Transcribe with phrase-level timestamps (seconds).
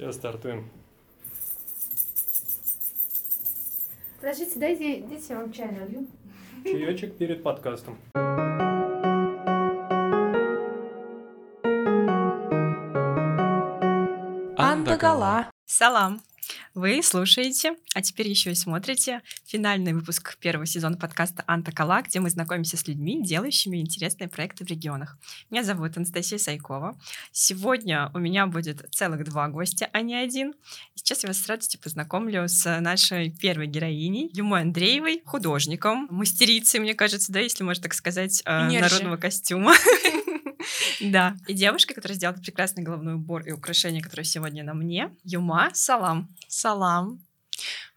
[0.00, 0.70] Все, стартуем.
[4.18, 6.06] Подождите, дайте, дайте я вам чай налью.
[6.64, 7.98] Чаечек перед подкастом.
[14.56, 15.50] Андагала.
[15.66, 16.22] Салам!
[16.74, 22.30] Вы слушаете, а теперь еще и смотрите финальный выпуск первого сезона подкаста «Антокола», где мы
[22.30, 25.18] знакомимся с людьми, делающими интересные проекты в регионах.
[25.50, 26.96] Меня зовут Анастасия Сайкова.
[27.32, 30.54] Сегодня у меня будет целых два гостя, а не один.
[30.94, 36.94] Сейчас я вас с радостью познакомлю с нашей первой героиней, Юмой Андреевой, художником, мастерицей, мне
[36.94, 38.82] кажется, да, если можно так сказать, э, Нерже.
[38.84, 39.74] народного костюма.
[41.00, 41.36] Да.
[41.46, 46.28] И девушка, которая сделала прекрасный головной убор и украшение, которое сегодня на мне, Юма Салам.
[46.48, 47.20] Салам.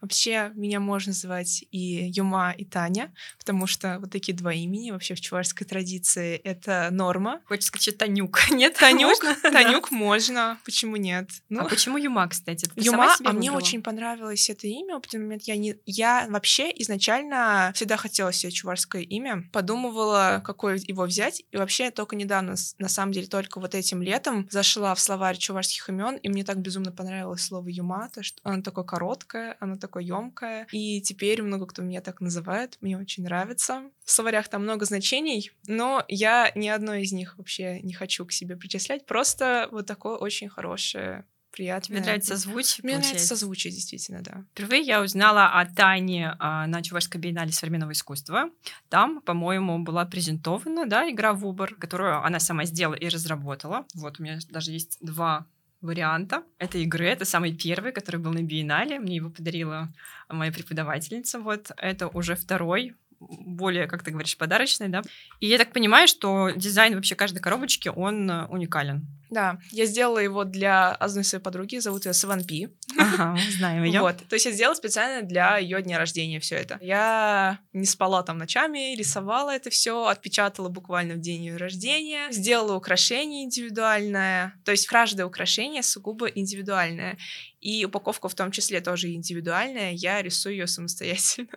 [0.00, 5.14] Вообще, меня можно звать и Юма, и Таня, потому что вот такие два имени вообще
[5.14, 7.40] в чувашской традиции— это норма.
[7.46, 8.38] Хочется сказать Танюк.
[8.50, 9.36] Нет, Танюк, можно?
[9.42, 9.50] Да.
[9.50, 11.30] Танюк можно, почему нет?
[11.48, 12.66] Ну, А почему Юма, кстати?
[12.66, 15.00] Ты Юма, а мне очень понравилось это имя.
[15.00, 21.04] В момент я не, я вообще изначально всегда хотела себе чувашское имя, подумывала, какое его
[21.04, 25.36] взять, и вообще только недавно, на самом деле, только вот этим летом зашла в словарь
[25.36, 29.76] чувашских имен, и мне так безумно понравилось слово Юма, то что оно такое короткое, оно
[29.76, 33.90] такое емкое, и теперь много кто меня так называет, мне очень нравится.
[34.04, 38.32] В словарях там много значений, но я ни одно из них вообще не хочу к
[38.32, 41.98] себе причислять, просто вот такое очень хорошее приятное.
[41.98, 42.96] Тебе нравится звучание?
[42.96, 44.44] Мне нравится созвучие, действительно, да.
[44.52, 48.50] Впервые я узнала о Тане а, на Чувашской биеннале современного искусства.
[48.88, 53.86] Там, по-моему, была презентована да, игра в Убор, которую она сама сделала и разработала.
[53.94, 55.46] Вот у меня даже есть два
[55.84, 57.06] варианта этой игры.
[57.06, 58.98] Это самый первый, который был на биеннале.
[58.98, 59.92] Мне его подарила
[60.28, 61.38] моя преподавательница.
[61.38, 62.94] Вот это уже второй
[63.28, 65.02] более, как ты говоришь, подарочный, да.
[65.40, 69.06] И я так понимаю, что дизайн вообще каждой коробочки, он э, уникален.
[69.30, 72.68] Да, я сделала его для одной своей подруги, зовут ее Саванпи.
[72.96, 74.00] Ага, мы знаем ее.
[74.00, 76.78] Вот, то есть я сделала специально для ее дня рождения все это.
[76.80, 82.76] Я не спала там ночами, рисовала это все, отпечатала буквально в день ее рождения, сделала
[82.76, 87.18] украшение индивидуальное, то есть каждое украшение сугубо индивидуальное.
[87.60, 91.48] И упаковка в том числе тоже индивидуальная, я рисую ее самостоятельно.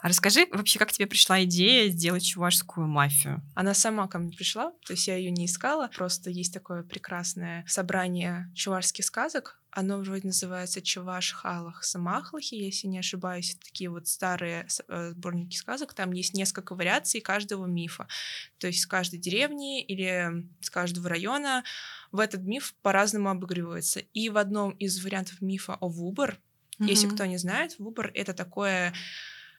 [0.00, 3.42] А расскажи вообще, как тебе пришла идея сделать чувашскую мафию?
[3.54, 7.64] Она сама ко мне пришла, то есть я ее не искала, просто есть такое прекрасное
[7.66, 9.60] собрание чувашских сказок.
[9.70, 13.56] Оно вроде называется Чуваш Халах Самахлахи, если не ошибаюсь.
[13.62, 15.92] Такие вот старые э, сборники сказок.
[15.92, 18.08] Там есть несколько вариаций каждого мифа.
[18.58, 21.64] То есть с каждой деревни или с каждого района
[22.12, 24.00] в этот миф по-разному обыгрывается.
[24.00, 26.38] И в одном из вариантов мифа о Вубар,
[26.78, 27.14] если Мгм.
[27.14, 28.94] кто не знает, Вубар— это такое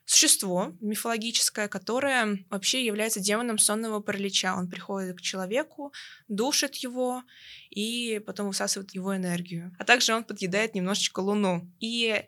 [0.09, 4.55] существо мифологическое, которое вообще является демоном сонного паралича.
[4.57, 5.93] Он приходит к человеку,
[6.27, 7.21] душит его
[7.69, 9.71] и потом высасывает его энергию.
[9.77, 11.71] А также он подъедает немножечко луну.
[11.79, 12.25] И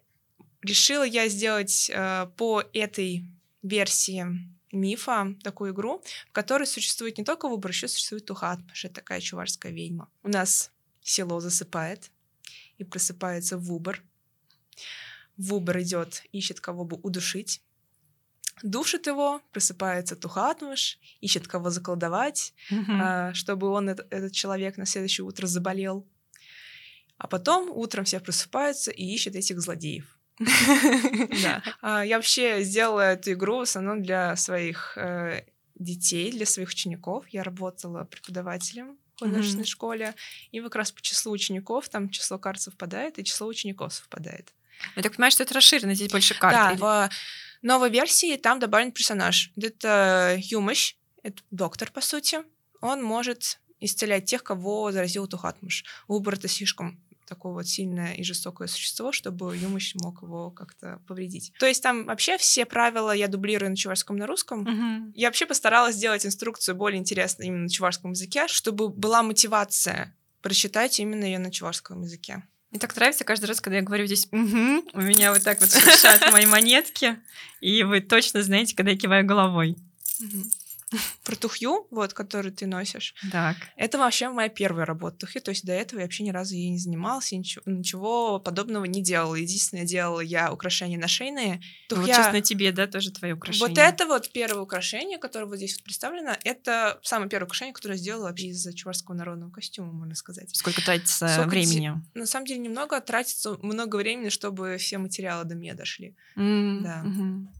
[0.61, 3.25] решила я сделать э, по этой
[3.63, 4.27] версии
[4.71, 9.71] мифа такую игру, в которой существует не только выбор, еще существует Тухатмаш, это такая чувашская
[9.71, 10.07] ведьма.
[10.21, 10.71] У нас
[11.01, 12.11] село засыпает,
[12.77, 14.03] и просыпается Вубар.
[15.35, 17.61] Вубар идет, ищет кого бы удушить.
[18.63, 22.53] Душит его, просыпается Тухатмаш, ищет кого заколдовать,
[23.01, 26.05] а, чтобы он, эт- этот человек, на следующее утро заболел.
[27.17, 30.17] А потом утром все просыпаются и ищут этих злодеев.
[31.43, 31.63] Да.
[31.81, 35.43] А, Я вообще сделала эту игру в основном для своих э,
[35.75, 37.25] детей, для своих учеников.
[37.29, 40.15] Я работала преподавателем в художественной школе,
[40.51, 44.53] и как раз по числу учеников там число карт совпадает, и число учеников совпадает.
[44.95, 46.55] Я так понимаю, что это расширено, здесь больше карт.
[46.79, 47.09] Да,
[47.61, 49.51] новой версии там добавлен персонаж.
[49.55, 52.39] Это Юмощ, это доктор, по сути.
[52.81, 55.83] Он может исцелять тех, кого заразил Тухатмуш.
[56.07, 57.01] Убор— это слишком
[57.31, 61.53] такое вот сильное и жестокое существо, чтобы Юмощ мог его как-то повредить.
[61.59, 64.63] То есть там вообще все правила я дублирую на чувашском, на русском.
[64.63, 65.13] Мгм.
[65.15, 70.99] Я вообще постаралась сделать инструкцию более интересной именно на чувашском языке, чтобы была мотивация прочитать
[70.99, 72.43] именно ее на чувашском языке.
[72.71, 75.71] Мне так нравится каждый раз, когда я говорю здесь «Мгм», у меня вот так вот
[75.73, 77.17] шуршат мои монетки,
[77.59, 79.75] и вы точно знаете, когда я киваю головой.
[80.19, 80.49] Мгм.
[81.23, 83.55] Про тухью, вот, который ты носишь, Так.
[83.75, 86.69] Это вообще моя первая работа тухи, то есть до этого я вообще ни разу ей
[86.69, 89.35] не занималась, ничего, ничего подобного не делала.
[89.35, 91.61] Единственное, делала я украшения нашейные.
[91.89, 93.67] Вот Тухья- сейчас на тебе, да, тоже твои украшения.
[93.69, 97.93] Вот это вот первое украшение, которое вот здесь вот представлено, это самое первое украшение, которое
[97.95, 100.55] я сделала вообще из чувашского народного костюма, можно сказать.
[100.55, 102.01] Сколько тратится Сколько времени?
[102.13, 106.15] На самом деле немного тратится много времени, чтобы все материалы до меня дошли.
[106.35, 107.03] М, Да.
[107.03, 107.53] мгм.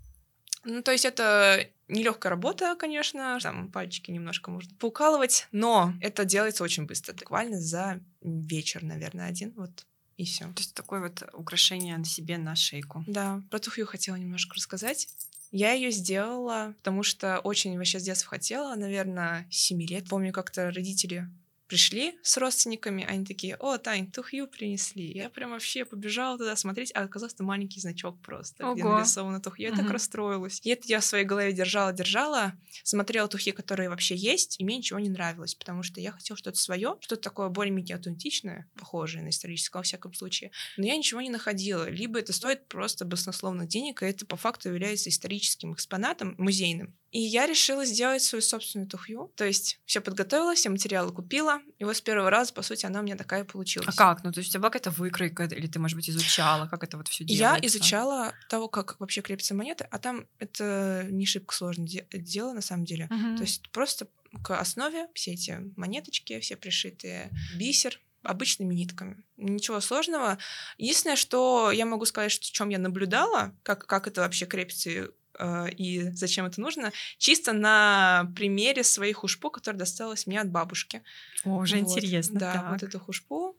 [0.63, 6.63] Ну, то есть это нелегкая работа, конечно, там пальчики немножко можно поукалывать, но это делается
[6.63, 9.53] очень быстро, буквально за вечер, наверное, один.
[9.55, 9.85] Вот
[10.17, 10.45] и все.
[10.45, 13.03] То есть такое вот украшение на себе на шейку.
[13.07, 15.07] Да, про тухью хотела немножко рассказать.
[15.51, 20.07] Я ее сделала, потому что очень вообще с детства хотела, наверное, с 7 лет.
[20.07, 21.27] Помню, как-то родители
[21.71, 25.11] пришли с родственниками, они такие, о, Тань, тухью принесли.
[25.13, 28.93] Я прям вообще побежала туда смотреть, а оказался маленький значок просто, где Ого.
[28.93, 29.65] нарисовано тухью.
[29.67, 29.91] Я так Мгм.
[29.91, 30.59] расстроилась.
[30.63, 32.53] И это я в своей голове держала, держала,
[32.83, 36.59] смотрела тухи, которые вообще есть, и мне ничего не нравилось, потому что я хотела что-то
[36.59, 40.51] свое, что-то такое более-менее аутентичное, похожее на историческое, во всяком случае.
[40.77, 41.89] Но я ничего не находила.
[41.89, 46.97] Либо это стоит просто баснословных денег, и это по факту является историческим экспонатом, музейным.
[47.11, 49.31] И я решила сделать свою собственную тухью.
[49.35, 51.59] То есть все подготовила, все материалы купила.
[51.77, 53.89] И вот с первого раза, по сути, она у меня такая получилась.
[53.89, 54.23] А как?
[54.23, 56.97] Ну, то есть у тебя была какая-то выкройка, или ты, может быть, изучала, как это
[56.97, 57.59] вот все делается?
[57.61, 62.53] Я изучала того, как вообще крепятся монеты, а там это не шибко сложное де- дело
[62.53, 63.07] на самом деле.
[63.09, 63.35] Мгм.
[63.35, 64.07] То есть просто
[64.43, 69.23] к основе все эти монеточки, все пришитые, бисер, обычными нитками.
[69.37, 70.37] Ничего сложного.
[70.77, 75.09] Единственное, что я могу сказать, что в чем я наблюдала, как, как это вообще крепится
[75.39, 80.49] и, э, и зачем это нужно, чисто на примере своей хушпу, которая досталась мне от
[80.49, 81.03] бабушки.
[81.45, 81.89] О, уже Вот.
[81.89, 82.39] интересно.
[82.39, 82.71] Да, так.
[82.71, 83.57] вот эту хушпу.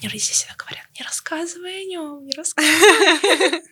[0.00, 3.62] Мне родители всегда говорят, не рассказывай о нем, не рассказывай.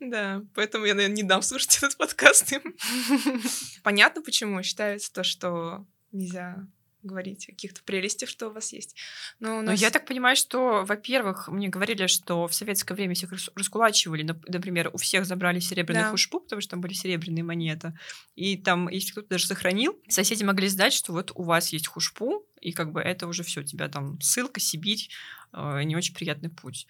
[0.00, 2.76] Да, поэтому я, наверное, не дам слушать этот подкаст им.
[3.82, 6.66] Понятно, почему считается то, что нельзя
[7.08, 8.94] говорить о каких-то прелестях, что у вас есть.
[9.40, 9.80] Но у Но нас...
[9.80, 14.24] я так понимаю, что, во-первых, мне говорили, что в советское время всех рас- раскулачивали.
[14.24, 16.10] Нап- Например, у всех забрали серебряную Да.
[16.10, 17.98] хушпу, потому что там были серебряные монеты.
[18.36, 22.46] И там, если кто-то даже сохранил, соседи могли сдать, что вот у вас есть хушпу,
[22.60, 25.08] и как бы это уже все, тебя там ссылка, Сибирь,
[25.52, 26.86] э, не очень приятный путь.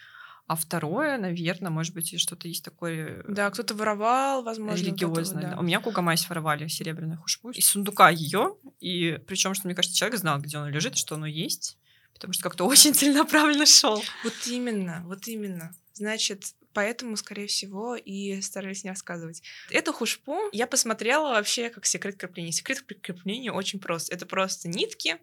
[0.49, 4.83] А второе, наверное, может быть, что-то есть такое Да, кто-то воровал, возможно.
[4.83, 5.43] религиозное.
[5.43, 5.51] да.
[5.51, 5.59] да.
[5.59, 10.19] У меня Кугамайс воровали серебряную хушпу из сундука ее, и причем, что мне кажется, человек
[10.19, 11.77] знал, где оно лежит, что оно есть,
[12.15, 14.03] потому что как-то очень целенаправленно шел.
[14.25, 15.75] Вот именно, вот именно.
[15.93, 19.43] Значит, поэтому, скорее всего, и старались не рассказывать.
[19.69, 22.53] Эту хушпу я посмотрела вообще как секрет крепления.
[22.53, 24.13] Секрет крепления очень прост.
[24.13, 25.17] Это просто нитки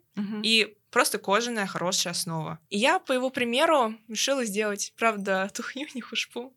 [0.43, 2.59] и просто кожаная хорошая основа.
[2.69, 6.53] И я, по его примеру, решила сделать, правда, тухню, не хушпу.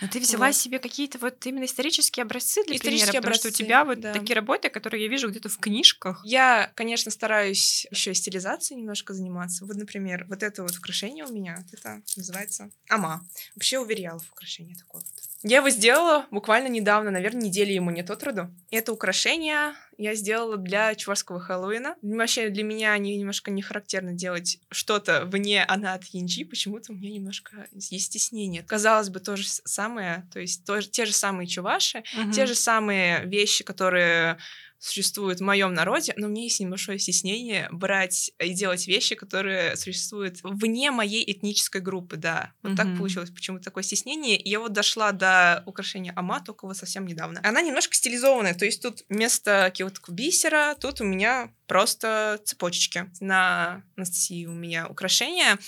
[0.00, 0.56] Но ты взяла Вот.
[0.56, 4.00] себе какие-то вот именно исторические образцы для Исторические примера, потому что у образцы, тебя вот
[4.00, 4.12] да.
[4.12, 6.20] такие работы, которые я вижу где-то в книжках.
[6.24, 9.64] Я, конечно, стараюсь еще и стилизацией немножко заниматься.
[9.64, 13.26] Вот, например, вот это вот украшение у меня, это называется ама.
[13.54, 15.31] Вообще у Вериалов украшение такое вот.
[15.42, 18.54] Я его сделала буквально недавно, наверное, недели ему нет от роду.
[18.70, 21.96] Это украшение я сделала для чувашского Хэллоуина.
[22.02, 26.44] Вообще для меня не, немножко не характерно делать что-то вне она от Янджи.
[26.44, 28.62] Почему-то у меня немножко есть стеснение.
[28.62, 32.02] Казалось бы, то же самое, то есть то те же самые чуваши,
[32.34, 34.38] те же самые вещи, которые
[34.82, 39.76] существуют в моем народе, но у меня есть небольшое стеснение брать и делать вещи, которые
[39.76, 42.52] существуют вне моей этнической группы, да.
[42.62, 42.96] Вот так Мгм.
[42.98, 44.36] получилось, почему-то такое стеснение.
[44.36, 47.40] И я вот дошла до украшения Ама только вот совсем недавно.
[47.44, 53.10] Она немножко стилизованная, то есть тут вместо какого-то бисера, тут у меня просто цепочечки.
[53.20, 55.58] На Анастасии у меня украшения.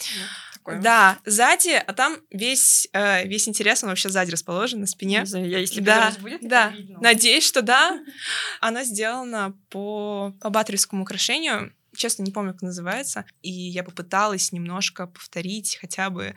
[0.64, 0.80] Такое.
[0.80, 5.20] Да, сзади, а там весь, э, весь интерес, он вообще сзади расположен, на спине.
[5.20, 6.70] Не знаю, я, если Да, будет, да.
[6.70, 6.98] видно.
[7.02, 8.02] Надеюсь, что да.
[8.60, 11.74] Она сделана по, по батревскому украшению.
[11.94, 13.26] Честно, не помню, как называется.
[13.42, 16.34] И я попыталась немножко повторить хотя бы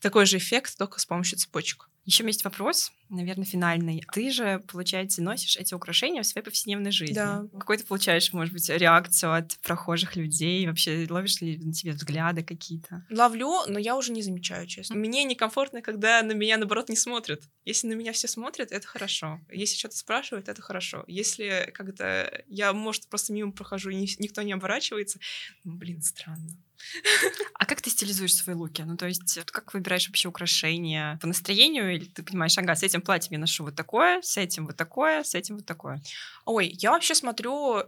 [0.00, 1.89] такой же эффект, только с помощью цепочек.
[2.06, 4.02] Еще есть вопрос, наверное, финальный.
[4.12, 7.14] Ты же, получается, носишь эти украшения в своей повседневной жизни.
[7.14, 7.44] Да.
[7.52, 10.66] Какой ты получаешь, может быть, реакцию от прохожих людей?
[10.66, 13.06] Вообще, ловишь ли на тебе взгляды какие-то?
[13.10, 14.96] Ловлю, но я уже не замечаю, честно.
[14.96, 17.42] Мне некомфортно, когда на меня, наоборот, не смотрят.
[17.64, 19.40] Если на меня все смотрят, это хорошо.
[19.52, 21.04] Если что-то спрашивают, это хорошо.
[21.06, 25.20] Если как-то я, может, просто мимо прохожу, и ни- никто не оборачивается,
[25.64, 26.56] блин, странно.
[27.54, 28.82] А как ты стилизуешь свои луки?
[28.82, 31.18] Ну, то есть, как выбираешь вообще украшения?
[31.20, 31.94] По настроению?
[31.94, 35.22] Или ты понимаешь, ага, с этим платьем я ношу вот такое, с этим вот такое,
[35.22, 36.02] с этим вот такое?
[36.44, 37.82] Ой, я вообще смотрю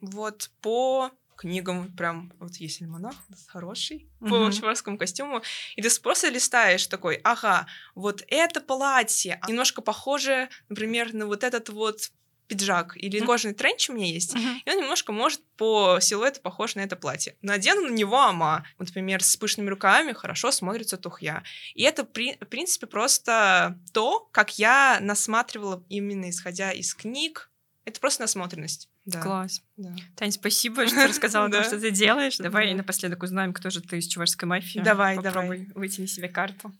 [0.00, 4.52] вот по книгам, прям вот есть альманах хороший по Мгм.
[4.52, 5.42] чувашскому костюму,
[5.74, 11.68] и ты просто листаешь такой, ага, вот это платье немножко похоже, например, на вот этот
[11.70, 12.10] вот
[12.48, 13.26] пиджак или Мгм.
[13.26, 17.36] кожаный тренч у меня есть, и он немножко может по силуэту похож на это платье.
[17.42, 18.66] Надену на него ама.
[18.78, 21.42] Вот, например, с пышными рукавами хорошо смотрится тухья.
[21.74, 27.48] И это, при- в принципе, просто то, как я насматривала именно исходя из книг.
[27.84, 28.88] Это просто насмотренность.
[29.04, 29.20] Да.
[29.20, 29.60] Класс.
[29.76, 29.92] да.
[30.16, 31.64] Тань, спасибо, что рассказала Да.
[31.64, 32.36] что ты делаешь.
[32.38, 32.76] Давай Да.
[32.76, 34.78] напоследок узнаем, кто же ты из чувашской мафии.
[34.80, 36.72] Давай, Попробуй вытяни себе карту.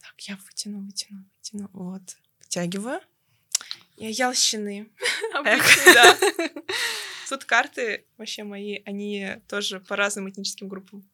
[0.00, 1.70] Так, я вытяну, вытяну, вытяну.
[1.72, 2.02] Вот.
[2.40, 3.00] Втягиваю.
[4.00, 4.88] Я ялщины.
[5.34, 6.16] Обычно, да.
[7.28, 11.04] Тут карты вообще мои, они тоже по разным этническим группам.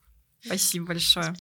[0.41, 1.35] Спасибо большое.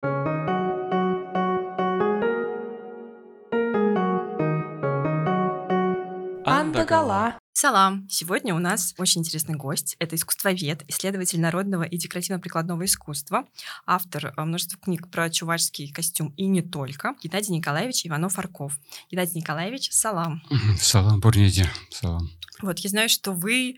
[6.47, 7.42] Андагала.
[7.63, 8.09] Салам!
[8.11, 9.95] Сегодня у нас очень интересный гость.
[10.01, 13.45] Это искусствовед, исследователь народного и декоративно-прикладного искусства,
[13.87, 18.81] автор э, множества книг про чувашский костюм и не только, Геннадий Николаевич Иванов-Арков.
[19.13, 20.43] Геннадий Николаевич, салам!
[20.77, 22.33] Салам, Бурнеди, салам.
[22.63, 23.77] Вот, я знаю, что вы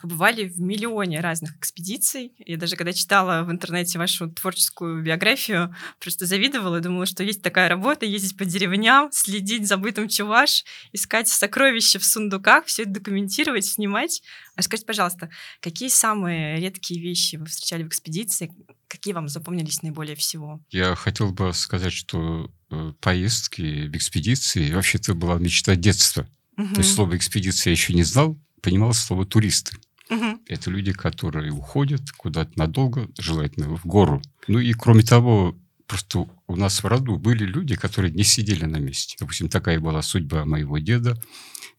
[0.00, 2.32] побывали в миллионе разных экспедиций.
[2.38, 7.42] Я даже когда читала в интернете вашу творческую биографию, просто завидовала и думала, что есть
[7.42, 12.92] такая работа, ездить по деревням, следить за бытом чуваш, искать сокровища в сундуках, все это
[12.92, 14.22] документировать, снимать.
[14.56, 18.52] Расскажите, пожалуйста, какие самые редкие вещи вы встречали в экспедиции,
[18.88, 20.60] какие вам запомнились наиболее всего?
[20.70, 26.28] Я хотел бы сказать, что э, поездки в экспедиции вообще-то была мечта детства.
[26.56, 26.74] Мгм.
[26.74, 29.76] То есть слово экспедиция я еще не знал, понимал слово туристы.
[30.10, 30.40] Мгм.
[30.46, 34.22] Это люди, которые уходят куда-то надолго, желательно в гору.
[34.46, 38.78] Ну и кроме того, просто у нас в роду были люди, которые не сидели на
[38.78, 39.16] месте.
[39.20, 41.20] Допустим, такая была судьба моего деда,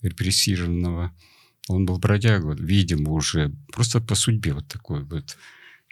[0.02, 1.12] репрессированного.
[1.68, 5.38] Он был бродягой, видимо, уже просто по судьбе вот такой вот.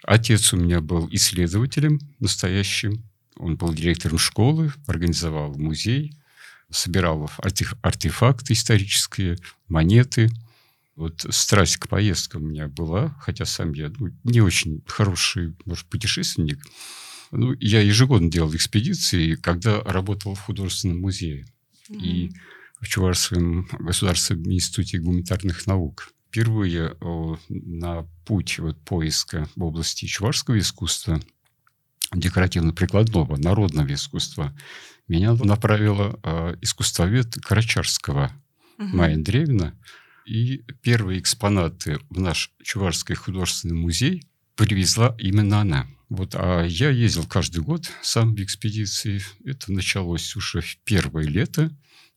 [0.04, 3.04] Отец у меня был исследователем настоящим.
[3.36, 6.14] Он был директором школы, организовал музей,
[6.70, 10.30] собирал артеф- артефакты исторические, монеты–
[10.98, 15.86] вот страсть к поездкам у меня была, хотя сам я ну, не очень хороший, может,
[15.86, 16.58] путешественник.
[17.30, 21.46] Ну, я ежегодно делал экспедиции, когда работал в художественном музее
[21.88, 22.30] и
[22.80, 26.10] в Чувашском государственном институте гуманитарных наук.
[26.28, 31.20] Впервые о, на путь вот, поиска в области чувашского искусства,
[32.12, 34.54] декоративно-прикладного, народного искусства,
[35.06, 38.32] меня направила э, искусствовед Карачарского
[38.78, 38.96] Мгм.
[38.96, 39.74] Майя Древина.
[40.28, 45.86] И первые экспонаты в наш Чувашский художественный музей привезла именно она.
[46.10, 49.22] Вот, а я ездил каждый год сам в экспедиции.
[49.46, 51.74] Это началось уже в первое лето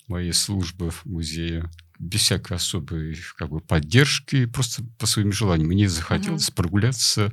[0.07, 1.69] моей службы в музее.
[1.99, 5.69] Без всякой особой как бы, поддержки, просто по своим желаниям.
[5.69, 7.31] Мне захотелось прогуляться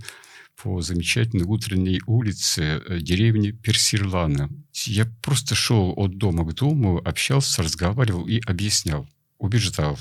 [0.63, 4.49] по замечательной утренней улице э, деревни Персирлана.
[4.85, 9.09] Я просто шел от дома к дому, общался, разговаривал и объяснял,
[9.39, 9.99] убеждал,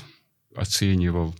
[0.58, 1.34] оценивал,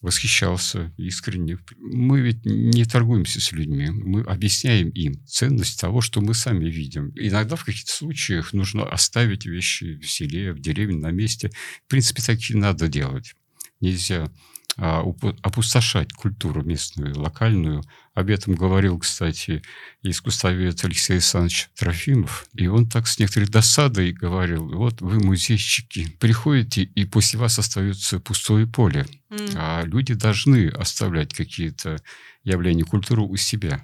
[0.00, 1.58] восхищался искренне.
[1.78, 7.12] Мы ведь не торгуемся с людьми, мы объясняем им ценность того, что мы сами видим.
[7.16, 11.50] Иногда в каких-то случаях нужно оставить вещи в селе, в деревне, на месте.
[11.86, 13.34] В принципе, так и надо делать.
[13.80, 14.30] Нельзя
[14.76, 17.82] опустошать культуру местную, локальную.
[18.14, 19.62] Об этом говорил, кстати,
[20.02, 22.46] искусствовед Алексей Александрович Трофимов.
[22.54, 28.20] И он так с некоторой досадой говорил, вот вы, музейщики, приходите, и после вас остается
[28.20, 29.06] пустое поле.
[29.30, 29.38] М.
[29.54, 31.98] А люди должны оставлять какие-то
[32.44, 33.82] явления культуры у себя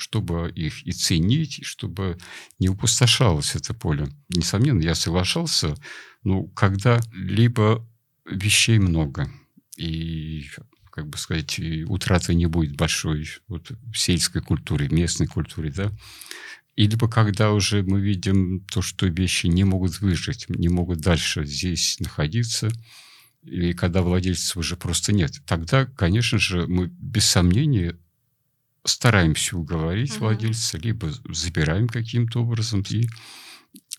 [0.00, 2.18] чтобы их и ценить, и чтобы
[2.58, 4.08] не упустошалось это поле.
[4.28, 5.74] Несомненно, я соглашался,
[6.22, 7.86] но когда либо
[8.24, 9.30] вещей много,
[9.78, 10.46] и,
[10.90, 15.92] как бы сказать, утраты не будет большой вот, в сельской культуре, местной культуре, да,
[16.76, 21.44] и либо когда уже мы видим то, что вещи не могут выжить, не могут дальше
[21.44, 22.70] здесь находиться,
[23.42, 27.96] и когда владельцев уже просто нет, тогда, конечно же, мы без сомнения
[28.84, 30.20] стараемся уговорить Мгм.
[30.20, 33.08] владельца, либо забираем каким-то образом и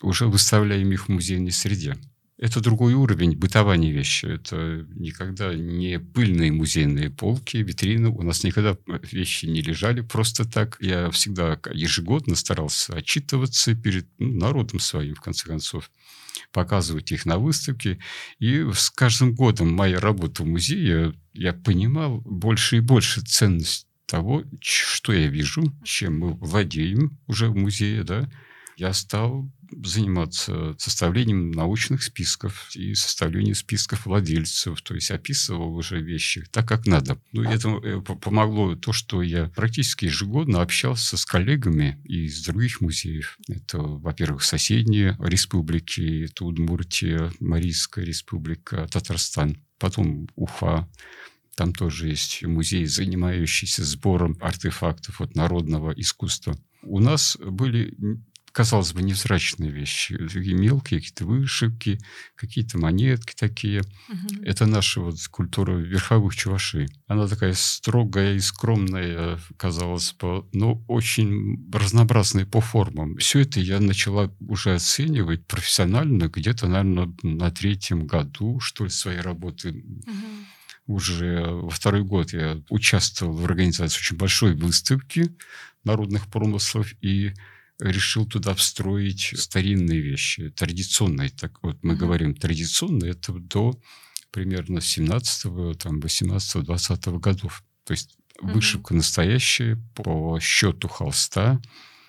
[0.02, 1.96] уже выставляем их в музейной среде.
[2.40, 4.24] Это другой уровень бытования вещи.
[4.24, 8.08] Это никогда не пыльные музейные полки, витрины.
[8.08, 8.78] У нас никогда
[9.12, 10.78] вещи не лежали просто так.
[10.80, 15.90] Я всегда ежегодно старался отчитываться перед ну, народом своим, в конце концов,
[16.50, 17.98] показывать их на выставке.
[18.38, 24.44] И с каждым годом моя работа в музее, я понимал больше и больше ценность того,
[24.62, 28.30] что я вижу, чем мы владеем уже в музее, да,
[28.78, 29.52] я стал
[29.84, 36.86] заниматься составлением научных списков и составлением списков владельцев, то есть описывал уже вещи так, как
[36.86, 37.20] надо.
[37.32, 42.44] Ну, и этому э, по- помогло то, что я практически ежегодно общался с коллегами из
[42.44, 43.38] других музеев.
[43.48, 50.88] Это, во-первых, соседние республики, это Удмуртия, Марийская республика, Татарстан, потом Уфа,
[51.60, 56.56] там тоже есть музей, занимающийся сбором артефактов от народного искусства.
[56.82, 57.94] У нас были,
[58.52, 60.16] казалось бы, невзрачные вещи.
[60.16, 61.98] Такие мелкие какие-то вышивки,
[62.34, 63.82] какие-то монетки такие.
[64.08, 64.42] Мгм.
[64.44, 66.88] Это наша вот культура верховых чувашей.
[67.06, 73.16] Она такая строгая и скромная, казалось бы, но очень разнообразная по формам.
[73.18, 79.20] Все это я начала уже оценивать профессионально где-то, наверное, на третьем году, что ли, своей
[79.20, 80.46] работы Мгм.
[80.86, 85.34] уже во второй год я участвовал в организации очень большой выставки
[85.84, 87.32] народных промыслов и
[87.80, 91.30] решил туда встроить старинные вещи, традиционные.
[91.30, 91.98] Так вот мы Мгм.
[92.00, 93.80] говорим традиционные, это до
[94.30, 97.64] примерно 17 там, 18 20 годов.
[97.84, 98.54] То есть Мгм.
[98.54, 101.60] вышивка настоящая по счету холста,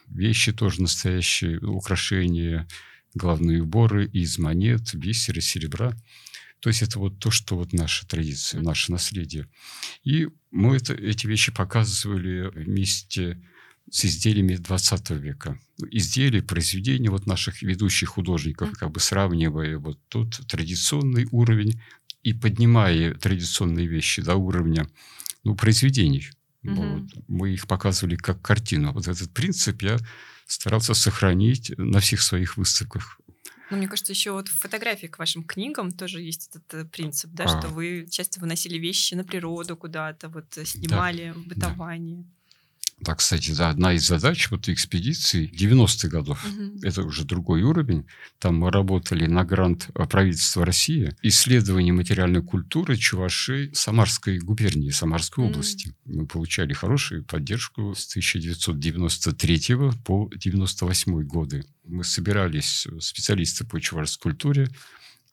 [0.08, 2.68] вещи тоже настоящие, украшения,
[3.14, 5.94] головные уборы из монет, бисера, серебра.
[6.60, 9.48] То есть это вот то, что вот наша традиция, наше наследие.
[10.04, 13.42] И мы это, эти вещи показывали вместе
[13.92, 15.60] с изделиями 20 века.
[15.92, 21.80] Изделия, произведения вот наших ведущих художников, как бы сравнивая вот тот традиционный уровень
[22.24, 24.88] и поднимая традиционные вещи до уровня
[25.44, 26.30] ну, произведений.
[26.64, 26.76] Мгм.
[26.76, 27.24] Вот.
[27.28, 28.94] Мы их показывали как картину.
[28.94, 29.98] Вот этот принцип я
[30.48, 33.20] старался сохранить на всех своих выставках.
[33.72, 37.32] Ну, мне кажется, еще вот в фотографии к вашим книгам тоже есть этот э, принцип,
[37.32, 37.48] да, А.
[37.60, 42.24] что вы часто выносили вещи на природу куда-то, вот э, снимали бытование.
[42.24, 42.30] Да,
[43.16, 46.80] кстати, да, одна из задач вот экспедиции 90-х годов, Мгм.
[46.84, 48.06] это уже другой уровень.
[48.40, 51.12] Там мы работали на грант э, правительства России.
[51.24, 55.50] Исследование материальной культуры чувашей Самарской губернии, Самарской М.
[55.52, 55.96] области.
[56.06, 61.64] Мы получали хорошую поддержку с 1993 по 98 годы.
[61.88, 64.70] Мы собирались, э, специалисты по чувашской культуре,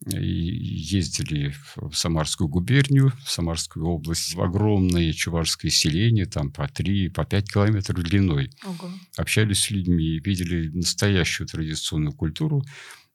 [0.07, 7.25] ездили в Самарскую губернию, в Самарскую область, в огромное чувашское селение, там по 3, по
[7.25, 8.91] 5 километров длиной Ого.
[9.17, 12.65] общались с людьми, видели настоящую традиционную культуру,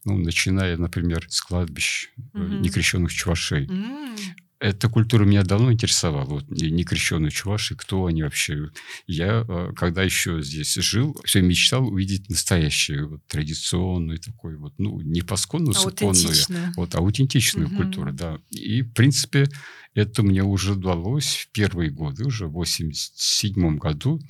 [0.05, 2.61] ну, начиная, например, с кладбищ Мгм.
[2.61, 3.67] некрещенных чувашей.
[3.67, 4.15] М.
[4.63, 6.23] Эта культура меня давно интересовала.
[6.23, 8.69] Вот не- некрещенные чуваши, кто они вообще?
[9.07, 15.01] Я, э, когда еще здесь жил, все мечтал увидеть настоящую, вот, традиционную такой вот, ну,
[15.01, 16.33] не пасконную, суконную,
[16.77, 17.75] вот, аутентичную Мгм.
[17.75, 18.39] культуру, да.
[18.51, 19.49] И, в принципе,
[19.95, 24.21] это мне уже удалось в первые годы, уже в 87 году.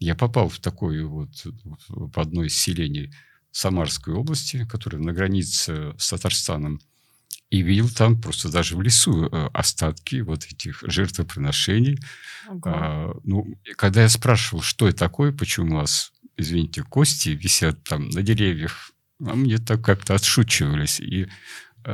[0.00, 1.30] Я попал в такое вот,
[1.88, 3.12] в одно из селений
[3.52, 6.80] Самарской области, которое на границе с Татарстаном,
[7.50, 11.98] и видел там просто даже в лесу э, остатки вот этих жертвоприношений.
[12.48, 12.60] Ого.
[12.64, 18.08] А, ну, когда я спрашивал, что это такое, почему у вас, извините, кости висят там
[18.10, 21.28] на деревьях, а мне так как-то отшучивались и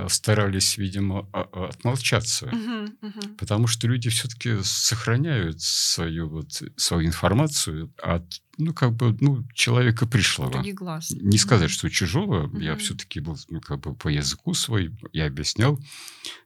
[0.08, 2.46] старались, видимо, отмолчаться.
[2.46, 3.36] Мгм, мгм.
[3.38, 8.24] Потому что люди все-таки сохраняют свою, вот, свою информацию от,
[8.58, 10.62] ну, как бы, ну, человека пришлого.
[10.72, 11.10] Глаз.
[11.10, 12.50] Не сказать, что чужого.
[12.58, 12.80] Я Мгм.
[12.80, 14.94] все-таки был, ну, как бы по языку свой.
[15.12, 15.78] Я объяснял,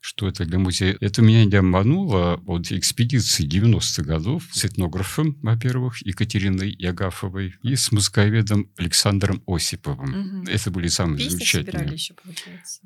[0.00, 0.96] что это для музея.
[1.00, 2.40] Это меня не обмануло.
[2.44, 10.11] Вот экспедиции 90-х годов с этнографом, во-первых, Екатериной Ягафовой и с музыковедом Александром Осиповым.
[10.11, 10.42] Мгм.
[10.48, 11.92] Это были самые Песни замечательные.
[11.92, 12.80] еще, получается.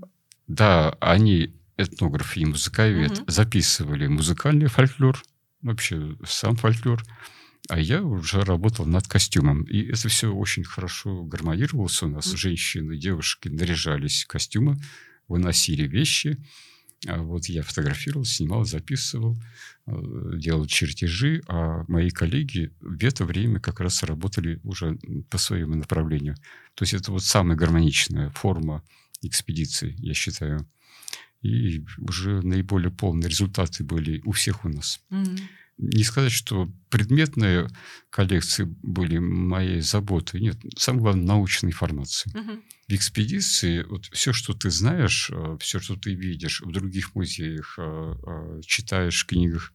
[0.50, 3.24] Да, они, этнограф и музыковед, Мгм.
[3.28, 5.22] записывали музыкальный фольклор,
[5.62, 7.04] вообще сам фольклор,
[7.68, 9.62] а я уже работал над костюмом.
[9.62, 12.26] И это все очень хорошо гармонировалось у нас.
[12.26, 12.36] Мгм.
[12.36, 14.76] Женщины, девушки наряжались в костюмы,
[15.28, 16.36] выносили вещи.
[17.06, 19.38] А вот я фотографировал, снимал, записывал,
[19.86, 19.92] э,
[20.34, 24.98] делал чертежи, а мои коллеги в это время как раз работали уже
[25.30, 26.34] по своему направлению.
[26.74, 28.82] То есть это вот самая гармоничная форма
[29.22, 30.68] экспедиции, я считаю.
[31.42, 35.00] И уже наиболее полные результаты были у всех у нас.
[35.08, 35.36] Мгм.
[35.78, 37.70] Не сказать, что предметные
[38.10, 40.42] коллекции были моей заботой.
[40.42, 42.30] Нет, самое главное, научная информация.
[42.38, 42.62] Мгм.
[42.86, 45.30] В экспедиции вот все, что ты знаешь,
[45.60, 49.72] все, что ты видишь в других музеях, э, э, читаешь в книгах,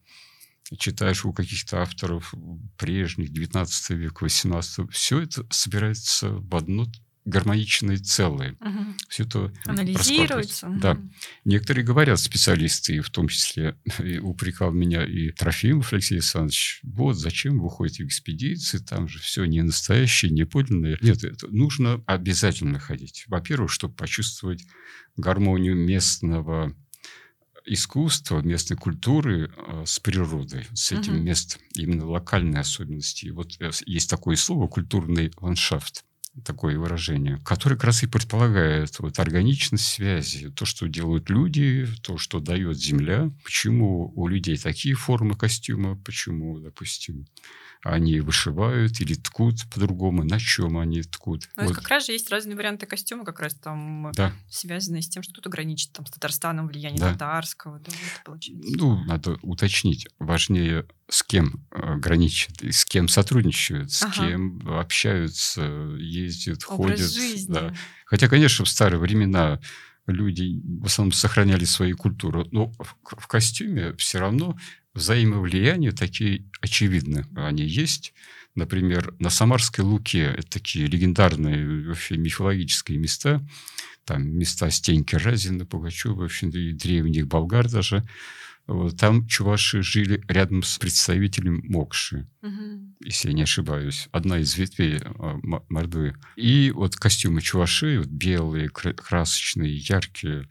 [0.78, 2.34] читаешь у каких-то авторов
[2.76, 6.86] прежних, 19 века, 18 все это собирается в одно
[7.26, 8.56] гармоничное целое.
[8.60, 8.96] Мгм.
[9.08, 10.68] Все это Анализируется.
[10.80, 10.96] Да.
[11.44, 17.14] Некоторые говорят, специалисты, и в том числе и упрекал меня и Трофимов Алексей Александрович, вот
[17.18, 20.98] зачем вы ходите в экспедиции, там же все не настоящее, не подлинное.
[21.02, 23.24] Нет, это нужно обязательно ходить.
[23.26, 24.64] Во-первых, чтобы почувствовать
[25.16, 26.74] гармонию местного
[27.64, 31.24] искусства, местной культуры э, с природой, с этим Мгм.
[31.24, 33.30] местом, именно локальные особенности.
[33.30, 36.04] Вот э, есть такое слово «культурный ландшафт»,
[36.44, 42.18] такое выражение, которое как раз и предполагает вот органичность связи, то, что делают люди, то,
[42.18, 47.26] что дает земля, почему у людей такие формы костюма, почему, допустим,
[47.92, 51.48] они вышивают или ткут по-другому, на чем они ткут.
[51.56, 54.32] Ну, Вот, как раз же есть разные варианты костюма, как раз там да.
[54.50, 57.12] связанные с тем, что тут ограничит там, с Татарстаном влияние Да.
[57.12, 57.78] татарского.
[57.78, 58.70] Да, вот, получается.
[58.76, 60.08] Ну, надо уточнить.
[60.18, 64.28] Важнее, с кем э, граничат, с кем сотрудничают, с Ага.
[64.28, 65.62] кем общаются,
[65.98, 67.12] ездят, Образ ходят.
[67.12, 67.52] жизни.
[67.52, 67.74] да.
[68.04, 69.60] Хотя, конечно, в старые времена
[70.06, 74.56] люди в основном сохраняли свою культуру, но в, в костюме все равно
[74.96, 77.26] взаимовлияния такие очевидны.
[77.36, 78.12] Они есть.
[78.54, 83.46] Например, на Самарской Луке, это такие легендарные вообще мифологические места,
[84.04, 88.02] там места Стеньки Разина, Пугачева, в общем и древних болгар даже.
[88.66, 92.96] Вот, там чуваши жили рядом с представителем Мокши, Мгм.
[93.00, 94.08] если я не ошибаюсь.
[94.10, 96.16] Одна из ветвей а, М- Мордвы.
[96.34, 100.48] И вот костюмы чуваши, вот белые, кра- красочные, яркие,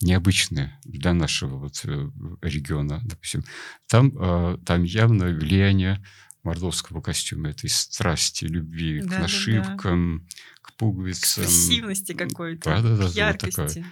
[0.00, 2.10] необычные для нашего вот э,
[2.42, 3.44] региона, допустим.
[3.88, 6.04] Там, а, там явно влияние
[6.44, 9.22] мордовского костюма, этой страсти, любви к Да-да-да.
[9.22, 10.26] нашивкам,
[10.62, 11.44] к пуговицам.
[11.44, 13.56] Экспрессивности какой-то, Да-да-да, к вот яркости.
[13.56, 13.86] такая.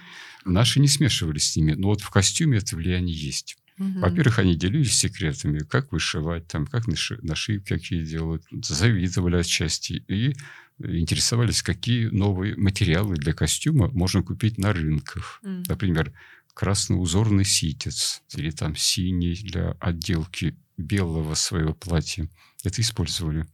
[0.45, 3.57] Наши не смешивались с ними, но вот в костюме это влияние есть.
[3.77, 4.01] Мгм.
[4.01, 10.35] Во-первых, они делились секретами, как вышивать, там, как наши- нашивки какие делают, завидовали отчасти и
[10.79, 15.39] интересовались, какие новые материалы для костюма можно купить на рынках.
[15.43, 15.63] М.
[15.67, 16.11] Например,
[16.57, 22.27] красноузорный ситец или там синий для отделки белого своего платья.
[22.63, 23.45] Это использовали.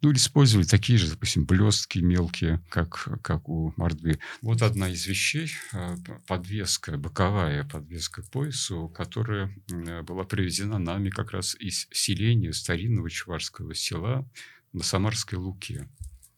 [0.00, 4.20] Ну, или использовали такие же, допустим, блестки мелкие, как, как у мордвы.
[4.42, 5.96] Вот одна из вещей, э,
[6.28, 13.10] подвеска, боковая подвеска к поясу, которая м, была привезена нами как раз из селения старинного
[13.10, 14.24] чувашского села
[14.72, 15.88] на Самарской Луке.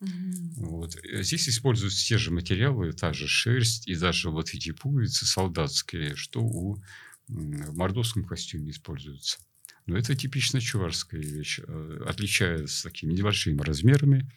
[0.04, 0.52] Мгм.
[0.56, 0.96] Вот.
[1.04, 6.14] Э, Здесь используются те же материалы, та же шерсть и даже вот эти пуговицы солдатские,
[6.16, 6.82] что у
[7.26, 9.38] в мордовском костюме используются.
[9.86, 11.60] Но это типично чуварская вещь.
[11.66, 14.30] э, Отличается такими небольшими размерами,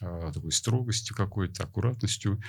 [0.00, 2.40] такой строгостью какой-то, аккуратностью.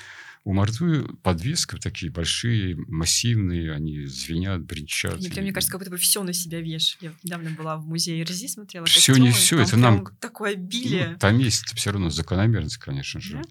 [0.46, 5.22] У мордвы подвеска такие большие, массивные, они звенят, бренчат.
[5.22, 7.02] И- мне кажется, как будто бы все на себя вешают.
[7.02, 10.54] Я недавно была в музее РЗИ, смотрела Всё не костюмы, всё, там это нам- такое
[10.54, 11.10] обилие.
[11.12, 13.38] Ну, там есть все равно закономерность, конечно же.
[13.38, 13.42] Да?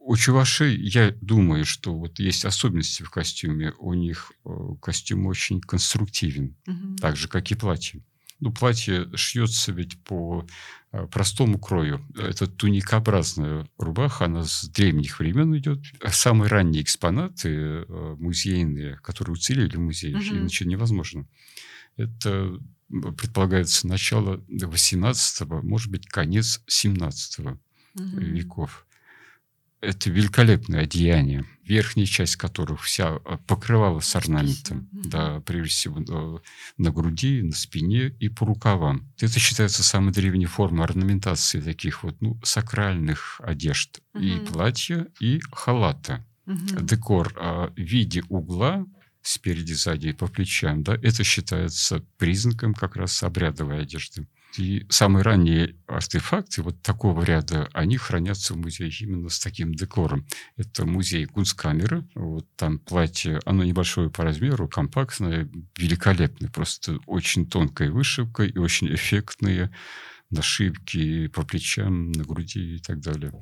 [0.00, 3.72] У чувашей, я думаю, что вот есть особенности в костюме.
[3.78, 4.50] У них э,
[4.82, 6.96] костюм очень конструктивен, Мгм.
[6.96, 8.02] так же, как и платье.
[8.44, 10.46] Ну, платье шьется ведь по
[10.92, 12.06] э, простому крою.
[12.14, 15.78] Это туникообразная рубаха, она с древних времен идет.
[16.10, 20.40] Самые ранние экспонаты э, музейные, которые уцелели в музее, Мгм.
[20.40, 21.26] иначе невозможно.
[21.96, 27.58] Это предполагается начало 18 может быть, конец 17
[27.94, 28.18] Мгм.
[28.18, 28.86] веков.
[29.84, 34.88] Это великолепное одеяние, верхняя часть которых вся а, покрывала с орнаментом.
[34.92, 36.38] Да, прежде всего э,
[36.78, 39.12] на груди, на спине и по рукавам.
[39.20, 44.00] Это считается самой древней формой орнаментации таких вот, ну, сакральных одежд.
[44.18, 44.46] И Мгм.
[44.46, 46.24] платья, и халата.
[46.46, 46.86] Мгм.
[46.86, 48.84] Декор а, в виде угла
[49.22, 54.28] спереди, сзади и по плечам, да, это считается признаком как раз обрядовой одежды.
[54.56, 60.26] И самые ранние артефакты вот такого ряда, они хранятся в музее именно с таким декором.
[60.56, 62.06] Это музей Кунсткамеры.
[62.14, 68.94] Вот там платье, оно небольшое по размеру, компактное, великолепное, просто очень тонкой вышивкой и очень
[68.94, 69.74] эффектные
[70.30, 73.32] нашивки по плечам, на груди и так далее.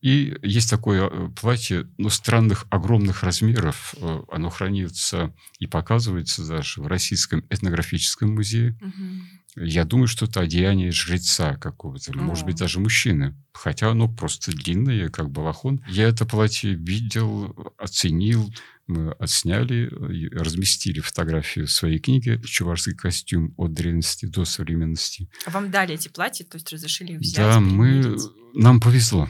[0.00, 3.94] И есть такое э, платье, ну, странных, огромных размеров.
[3.98, 8.78] Э, Оно хранится и показывается даже в Российском этнографическом музее.
[8.80, 9.39] Мгм.
[9.56, 13.36] Я думаю, что это одеяние жреца какого-то, или, может быть, даже мужчины.
[13.52, 15.84] Хотя оно просто длинное, как балахон.
[15.88, 18.52] Я это платье видел, оценил.
[18.86, 25.28] Мы отсняли и разместили фотографию в своей книге «Чувашский костюм от древности до современности».
[25.46, 27.36] А вам дали эти платья, то есть разрешили их взять?
[27.36, 28.16] да, мы...
[28.54, 29.28] Нам повезло.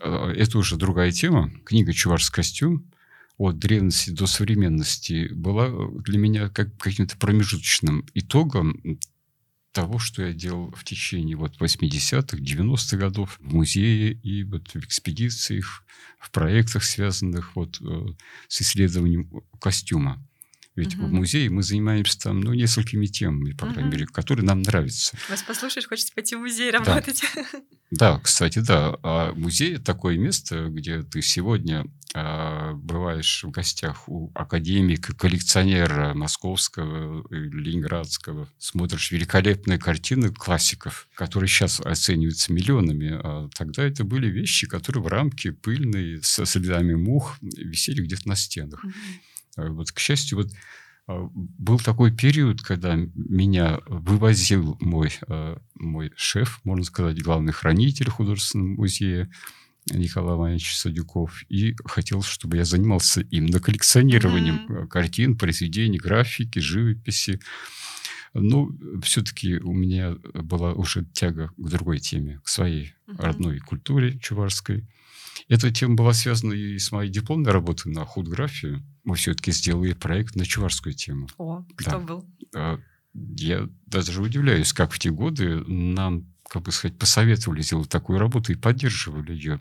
[0.00, 1.50] Э, Это уже другая тема.
[1.64, 2.90] Книга «Чувашский костюм»
[3.38, 8.98] от древности до современности была э, для меня как каким-то промежуточным итогом
[9.72, 14.76] того, что я делал в течение вот 80-х, 90-х годов в музее и вот в
[14.76, 15.84] экспедициях,
[16.18, 18.06] в проектах, связанных вот э,
[18.48, 20.24] с исследованием костюма.
[20.76, 21.16] Ведь в Мгм.
[21.16, 23.90] музее мы занимаемся там, ну, несколькими темами, по крайней Мгм.
[23.90, 25.16] мере, которые нам нравятся.
[25.28, 27.22] Вас послушаешь, хочется пойти в музей работать.
[27.90, 28.96] Да, кстати, да.
[29.02, 37.26] А музей такое место, где ты сегодня а, бываешь в гостях у академика, коллекционера московского,
[37.30, 45.02] ленинградского, смотришь великолепные картины классиков, которые сейчас оцениваются миллионами, а тогда это были вещи, которые
[45.02, 48.82] в рамке пыльной, со следами мух, висели где-то на стенах.
[48.84, 48.94] Мгм.
[49.56, 50.48] А Вот, к счастью, вот
[51.06, 58.10] а, был такой период, когда меня вывозил мой, а, мой шеф, можно сказать, главный хранитель
[58.10, 59.30] художественного музея
[59.90, 67.40] Николай Иванович Садюков, и хотел, чтобы я занимался именно коллекционированием а, картин, произведений, графики, живописи.
[68.32, 68.70] Ну,
[69.02, 73.16] все-таки у меня была уже тяга к другой теме, к своей Мгм.
[73.18, 74.86] родной культуре чувашской.
[75.48, 78.84] Эта тема была связана и с моей дипломной работой на худграфию.
[79.10, 81.28] Мы все-таки сделали проект на чувашскую тему.
[81.36, 81.98] О, кто Да.
[81.98, 82.24] был?
[82.54, 82.78] А,
[83.12, 88.52] я даже удивляюсь, как в те годы нам, как бы сказать, посоветовали сделать такую работу
[88.52, 89.60] и поддерживали ее.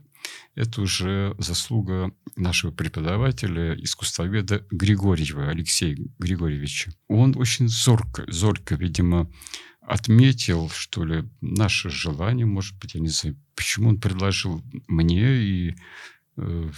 [0.53, 6.91] Это уже заслуга нашего преподавателя, искусствоведа Григорьева, Алексея Григорьевича.
[7.07, 9.31] Он очень зорко, зорко, видимо,
[9.81, 15.75] отметил, что ли, наше желание, может быть, я не знаю, почему он предложил мне и
[16.37, 16.69] э,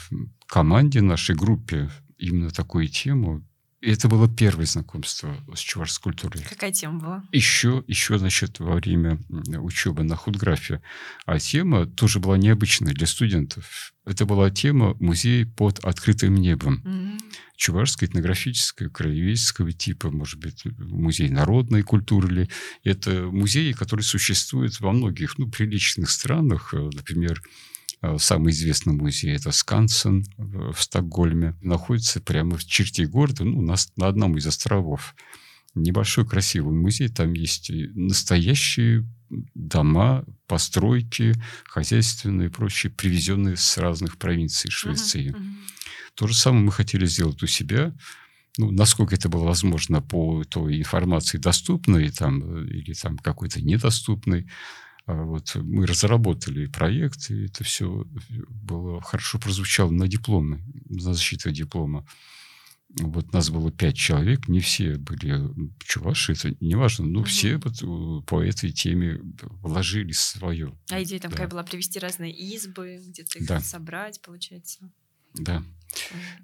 [0.47, 1.89] команде, нашей группе
[2.21, 3.43] именно такую тему.
[3.81, 6.45] И это было первое знакомство с чувашской культурой.
[6.47, 7.23] Какая тема была?
[7.31, 9.17] Еще, еще, значит, во время
[9.57, 10.83] учебы на худграфе.
[11.25, 13.93] А тема тоже была необычная для студентов.
[14.05, 16.83] Это была тема «Музей под открытым небом».
[16.85, 17.19] Mm-hmm.
[17.55, 22.27] Чувашская этнографическая, краеведческого типа, может быть, музей народной культуры.
[22.27, 22.49] Ли.
[22.83, 26.73] Это музеи, которые существуют во многих ну, приличных странах.
[26.73, 27.70] Например, Э,
[28.17, 31.55] самый известный музей– это Скансен в Стокгольме.
[31.61, 35.15] Находится прямо в черте города, ну, на, на одном из островов.
[35.75, 37.09] Небольшой красивый музей.
[37.09, 39.07] Там есть настоящие
[39.53, 41.33] дома, постройки,
[41.65, 45.31] хозяйственные и прочие, привезенные с разных провинций Швеции.
[45.31, 45.55] Uh-huh, uh-huh.
[46.15, 47.95] То же самое мы хотели сделать у себя.
[48.57, 54.49] Ну, насколько это было возможно по той информации доступной там, э, или там какой-то недоступной.
[55.05, 58.05] А вот мы разработали проект, и это все
[58.49, 62.05] было хорошо прозвучало на дипломе, на защите диплома.
[62.99, 67.27] Вот нас было пять человек, не все были чуваши, это не важно, но угу.
[67.27, 69.21] все вот э, по этой теме
[69.61, 70.77] вложили свое.
[70.89, 71.37] А идея там да.
[71.37, 71.63] какая была?
[71.63, 73.59] Привести разные избы, где-то их да.
[73.61, 74.91] собрать, получается?
[75.33, 75.63] Да.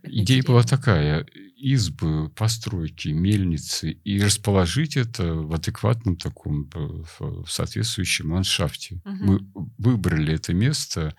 [0.03, 9.01] Идея была такая, избы, постройки, мельницы, и расположить это в адекватном таком, в соответствующем ландшафте.
[9.05, 9.25] Угу.
[9.25, 9.39] Мы
[9.77, 11.15] выбрали это место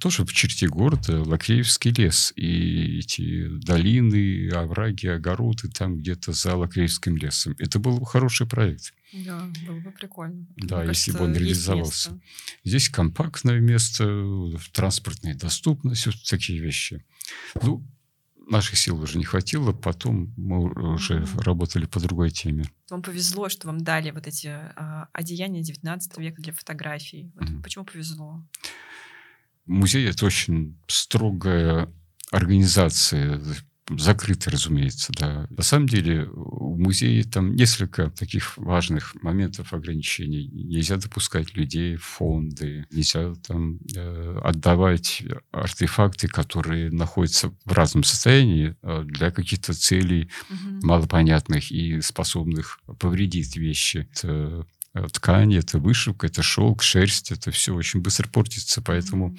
[0.00, 7.16] тоже в черте города, Лакреевский лес, и эти долины, овраги, огороды там где-то за Лакреевским
[7.16, 7.54] лесом.
[7.58, 8.94] Это был хороший проект.
[9.12, 10.46] Да, было бы прикольно.
[10.56, 12.20] Да, Мне если кажется, бы он реализовался.
[12.64, 17.04] Здесь компактное место, транспортная доступность, вот такие вещи.
[17.62, 17.84] Ну,
[18.48, 21.42] наших сил уже не хватило, потом мы уже mm-hmm.
[21.42, 22.64] работали по другой теме.
[22.90, 27.30] Вам повезло, что вам дали вот эти а, одеяния 19 века для фотографий.
[27.34, 27.62] Вот mm-hmm.
[27.62, 28.42] Почему повезло?
[29.68, 31.88] Музей— это очень строгая
[32.30, 33.40] организация,
[33.96, 35.46] закрыто, разумеется, да.
[35.50, 40.48] На самом деле в музее там несколько таких важных моментов ограничений.
[40.48, 48.76] Нельзя допускать людей в фонды, нельзя там э, отдавать артефакты, которые находятся в разном состоянии
[48.82, 50.86] э, для каких-то целей угу.
[50.86, 54.08] малопонятных и способных повредить вещи.
[54.12, 59.36] Это э, ткань, это вышивка, это шелк, шерсть, это все очень быстро портится, поэтому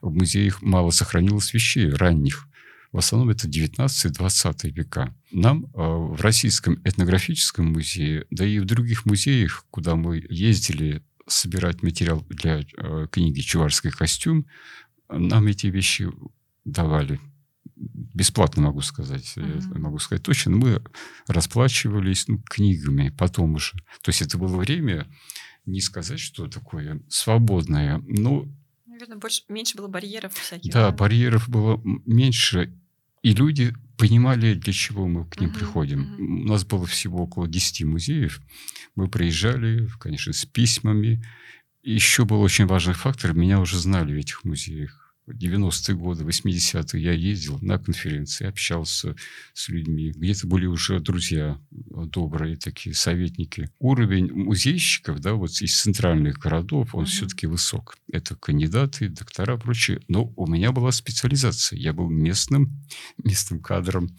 [0.00, 2.48] в музеях мало сохранилось вещей ранних.
[2.90, 5.14] В основном это 19-20 века.
[5.30, 11.82] Нам э, в Российском этнографическом музее, да и в других музеях, куда мы ездили собирать
[11.82, 14.46] материал для э, книги «Чувашский костюм»,
[15.10, 16.10] нам эти вещи
[16.64, 17.20] давали.
[18.18, 19.34] Бесплатно могу сказать.
[19.36, 19.78] Mm-hmm.
[19.78, 20.50] могу сказать точно.
[20.50, 20.82] Мы
[21.28, 23.74] расплачивались ну, книгами потом уже.
[24.02, 25.06] То есть это было время,
[25.66, 28.48] не сказать, что такое свободное, но
[28.86, 30.72] Наверное, больше, меньше было барьеров всяких.
[30.72, 32.76] Да, да, барьеров было меньше,
[33.22, 36.00] и люди понимали, для чего мы к ним uh-huh, приходим.
[36.02, 36.44] Uh-huh.
[36.46, 38.40] У нас было всего около 10 музеев.
[38.96, 41.24] Мы приезжали, конечно, с письмами.
[41.84, 43.32] Еще был очень важный фактор.
[43.32, 44.97] Меня уже знали в этих музеях.
[45.30, 49.14] 90-е годы, 80-е я ездил на конференции, общался
[49.54, 50.12] с людьми.
[50.14, 53.70] Где-то были уже друзья добрые такие, советники.
[53.78, 57.06] Уровень музейщиков, да, вот из центральных городов, он mm-hmm.
[57.06, 57.96] все-таки высок.
[58.10, 60.00] Это кандидаты, доктора, прочее.
[60.08, 61.78] Но у меня была специализация.
[61.78, 62.80] Я был местным,
[63.24, 64.10] местным кадром.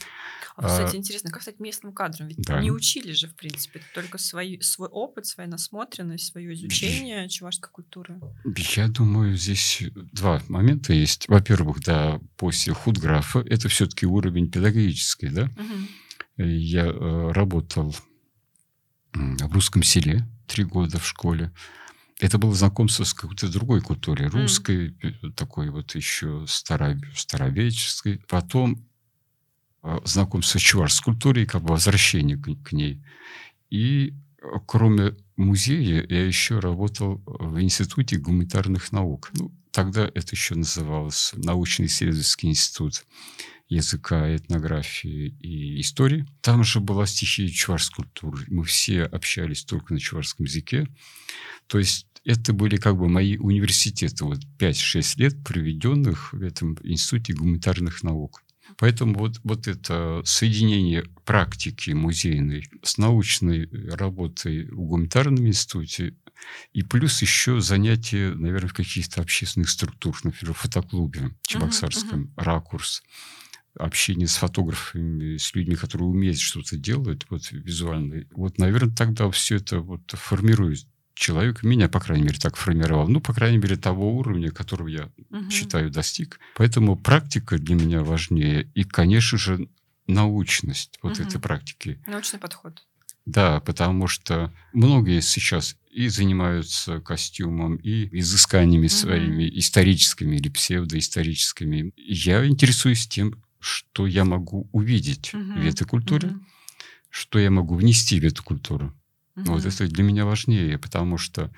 [0.61, 2.27] А, кстати, интересно, как стать местным кадром?
[2.27, 2.61] Ведь да.
[2.61, 8.19] не учили же, в принципе, только свой, свой опыт, своя насмотренность, свое изучение чувашской культуры.
[8.75, 11.27] Я думаю, здесь два момента есть.
[11.27, 15.49] Во-первых, да, после худграфа это все-таки уровень педагогический, да?
[15.57, 16.43] Угу.
[16.45, 17.95] Я э, работал
[19.13, 21.51] в русском селе три года в школе.
[22.19, 25.33] Это было знакомство с какой-то другой культурой, русской, mm.
[25.33, 28.21] такой вот еще старовеческой.
[28.27, 28.88] Потом
[30.03, 33.01] знакомство с чувашской культурой, как бы возвращение к, к ней.
[33.69, 39.31] И а, кроме музея я еще работал в Институте гуманитарных наук.
[39.33, 43.05] Ну, тогда это еще называлось научно-исследовательский институт
[43.67, 46.25] языка, этнографии и истории.
[46.41, 48.45] Там же была стихия чувашской культуры.
[48.47, 50.87] Мы все общались только на чувашском языке.
[51.67, 57.33] То есть это были как бы мои университеты, вот 5-6 лет, проведенных в этом институте
[57.33, 58.43] гуманитарных наук.
[58.79, 66.15] Поэтому вот, вот это соединение практики музейной с научной работой в гуманитарном институте
[66.71, 73.03] и плюс еще занятия, наверное, в каких-то общественных структурах, например, в фотоклубе Чебоксарском, uh-huh, ракурс,
[73.75, 78.23] общение с фотографами, с людьми, которые умеют что-то делать, вот визуально.
[78.31, 80.87] Вот, наверное, тогда все это вот формирует
[81.19, 83.07] человек, меня, по крайней мере, так формировал.
[83.07, 85.49] Ну, по крайней мере, того уровня, которого я угу.
[85.51, 86.39] считаю достиг.
[86.55, 88.71] Поэтому практика для меня важнее.
[88.73, 89.67] И, конечно же,
[90.07, 91.27] научность вот угу.
[91.27, 92.01] этой практики.
[92.07, 92.85] Научный подход.
[93.25, 98.93] Да, потому что многие сейчас и занимаются костюмом, и изысканиями угу.
[98.93, 101.91] своими историческими или псевдоисторическими.
[101.97, 105.43] Я интересуюсь тем, что я могу увидеть угу.
[105.43, 106.39] в этой культуре, угу.
[107.09, 108.95] что я могу внести в эту культуру.
[109.41, 109.53] Угу.
[109.53, 111.51] Вот это для меня важнее, потому что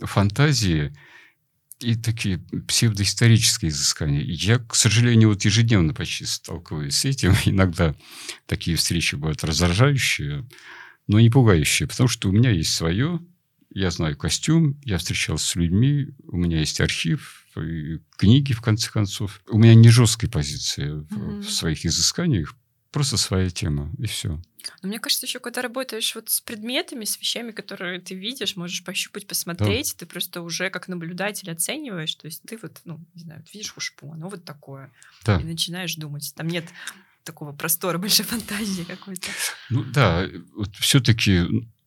[0.00, 0.92] фантазии
[1.80, 4.22] и такие псевдоисторические изыскания.
[4.22, 7.34] Я, к сожалению, вот ежедневно почти сталкиваюсь с этим.
[7.44, 7.94] Иногда
[8.46, 10.48] такие встречи бывают раздражающие,
[11.06, 13.20] но не пугающие, потому что у меня есть свое,
[13.70, 17.46] я знаю костюм, я встречался с людьми, у меня есть архив,
[18.16, 19.40] книги, в конце концов.
[19.48, 21.40] У меня не жесткая позиция mm-hmm.
[21.40, 22.54] в своих изысканиях,
[22.90, 24.40] просто своя тема, и все.
[24.82, 28.84] Но мне кажется, еще когда работаешь вот с предметами, с вещами, которые ты видишь, можешь
[28.84, 29.98] пощупать, посмотреть, да.
[30.00, 32.14] ты просто уже как наблюдатель оцениваешь.
[32.14, 34.92] То есть ты вот, ну, не знаю, видишь хушпу, оно вот такое.
[35.24, 35.40] Да.
[35.40, 36.32] И начинаешь думать.
[36.36, 36.66] Там нет
[37.24, 39.28] такого простора, большой фантазии какой-то.
[39.70, 41.42] Ну да, вот все-таки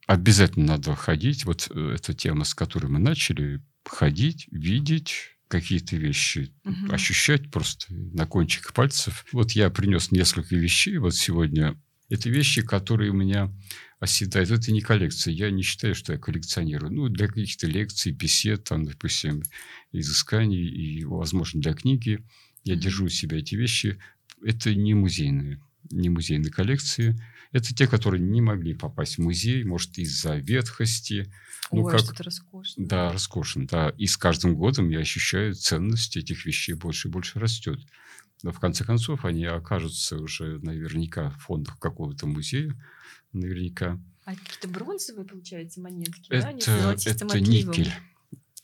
[0.05, 1.45] обязательно надо ходить.
[1.45, 6.93] Вот э, эта тема, с которой мы начали, ходить, видеть, какие-то вещи угу.
[6.93, 9.25] ощущать просто на кончиках пальцев.
[9.31, 11.77] Вот я принес несколько вещей вот сегодня.
[12.09, 13.53] Это вещи, которые у меня
[13.99, 14.49] оседают.
[14.49, 15.33] Это не коллекция.
[15.33, 16.91] Я не считаю, что я коллекционирую.
[16.91, 19.43] Ну, для каких-то лекций, бесед, там, допустим,
[19.91, 22.23] изысканий и, возможно, для книги
[22.63, 23.99] я держу у себя эти вещи.
[24.43, 27.19] Это не музейные, не музейные коллекции.
[27.51, 31.31] Это те, которые не могли попасть в музей, может, из-за ветхости.
[31.71, 32.01] Ну, Ой, как...
[32.01, 32.85] что-то роскошно.
[32.85, 33.89] Да, роскошно, да.
[33.97, 37.79] И с каждым годом я ощущаю, ценность этих вещей больше и больше растет.
[38.43, 42.73] Но в конце концов они окажутся уже наверняка в фондах какого-то музея,
[43.33, 43.99] наверняка.
[44.25, 46.93] А какие-то бронзовые, получается, монетки, это, да?
[47.05, 47.91] это никель.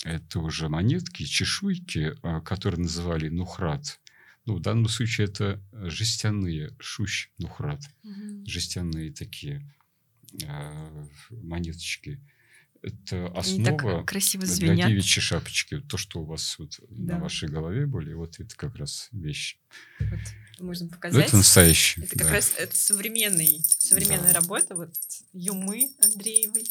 [0.03, 3.99] Это уже монетки, чешуйки, а, которые называли нухрат.
[4.45, 7.81] Ну, в данном случае это э, жестяные шущ нухрат.
[8.03, 8.45] Угу.
[8.45, 9.67] Жестяные такие
[10.43, 12.21] э, монеточки.
[12.85, 15.79] Это основа красиво для девичьей шапочки.
[15.79, 17.15] То, что у вас вот да.
[17.15, 19.57] на вашей голове были, вот это как раз вещь.
[19.99, 20.19] Вот
[20.59, 21.27] можно показать.
[21.27, 22.01] Это настоящий.
[22.03, 22.33] Это как да.
[22.33, 24.39] раз это современный, современная да.
[24.39, 24.93] работа вот
[25.33, 26.63] Юмы Андреевой.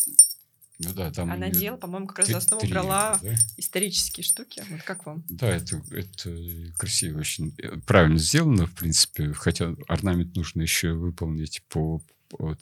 [0.79, 3.35] Ну да, там Она делала, по-моему, как раз за основу брала да?
[3.57, 4.63] исторические штуки.
[4.71, 5.25] Вот как вам?
[5.29, 6.37] Да, это, это
[6.77, 7.55] красиво очень.
[7.59, 9.33] Э, правильно сделано, в принципе.
[9.33, 12.03] Хотя орнамент нужно еще выполнить по...
[12.29, 12.57] по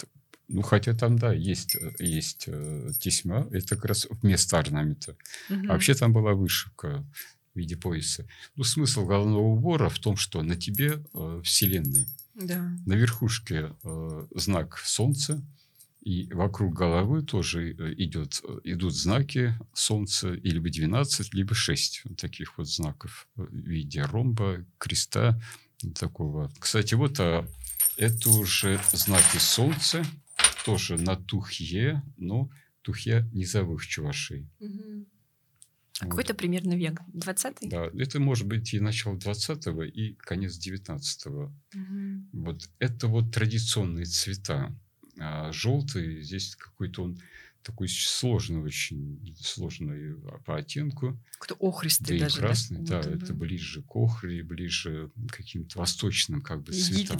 [0.49, 3.47] ну, хотя там, да, есть, есть э, тесьма.
[3.51, 5.17] Это как раз вместо орнамента.
[5.49, 5.65] Угу.
[5.69, 7.05] А вообще там была вышивка
[7.55, 8.27] в виде пояса.
[8.57, 12.07] Ну, смысл головного убора в том, что на тебе э, Вселенная.
[12.35, 12.71] Да.
[12.87, 15.43] На верхушке э, знак Солнца,
[16.03, 22.03] и вокруг головы тоже э, идет, э, идут знаки Солнца, и либо 12, либо 6
[22.05, 25.41] вот таких вот знаков в виде ромба, креста
[25.95, 26.51] такого.
[26.59, 27.47] Кстати, вот а,
[27.97, 30.05] это уже знаки Солнца,
[30.65, 32.51] тоже на Тухье, но
[32.83, 34.49] Тухье низовых чувашей.
[34.61, 35.07] Угу.
[36.01, 36.11] А вот.
[36.11, 37.01] Какой-то примерно век?
[37.15, 37.69] 20-й?
[37.69, 41.55] Да, это может быть и начало 20-го, и конец 19-го.
[41.75, 42.45] Угу.
[42.45, 44.75] Вот это вот традиционные цвета.
[45.19, 47.21] А желтый здесь какой-то он
[47.63, 51.19] такой сложный, очень сложный по оттенку.
[51.39, 52.37] Какой-то охристый да даже.
[52.37, 57.19] И красный, да, да это ближе к охре, ближе к каким-то восточным как бы цветам.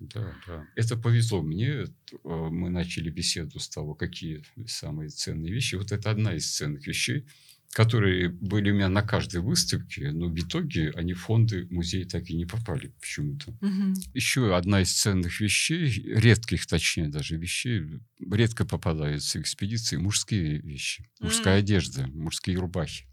[0.00, 0.66] Да, да.
[0.76, 1.68] Это повезло мне.
[1.68, 1.86] Э,
[2.24, 5.74] мы начали беседу с того, какие самые ценные вещи.
[5.74, 7.26] Вот это одна из ценных вещей
[7.72, 12.28] которые были у меня на каждой выставке, но в итоге они в фонды музея так
[12.28, 13.50] и не попали почему-то.
[13.50, 13.94] Угу.
[14.12, 21.10] Еще одна из ценных вещей, редких, точнее даже вещей, редко попадаются в экспедиции, мужские вещи,
[21.18, 21.60] мужская mm.
[21.60, 23.06] одежда, мужские рубахи.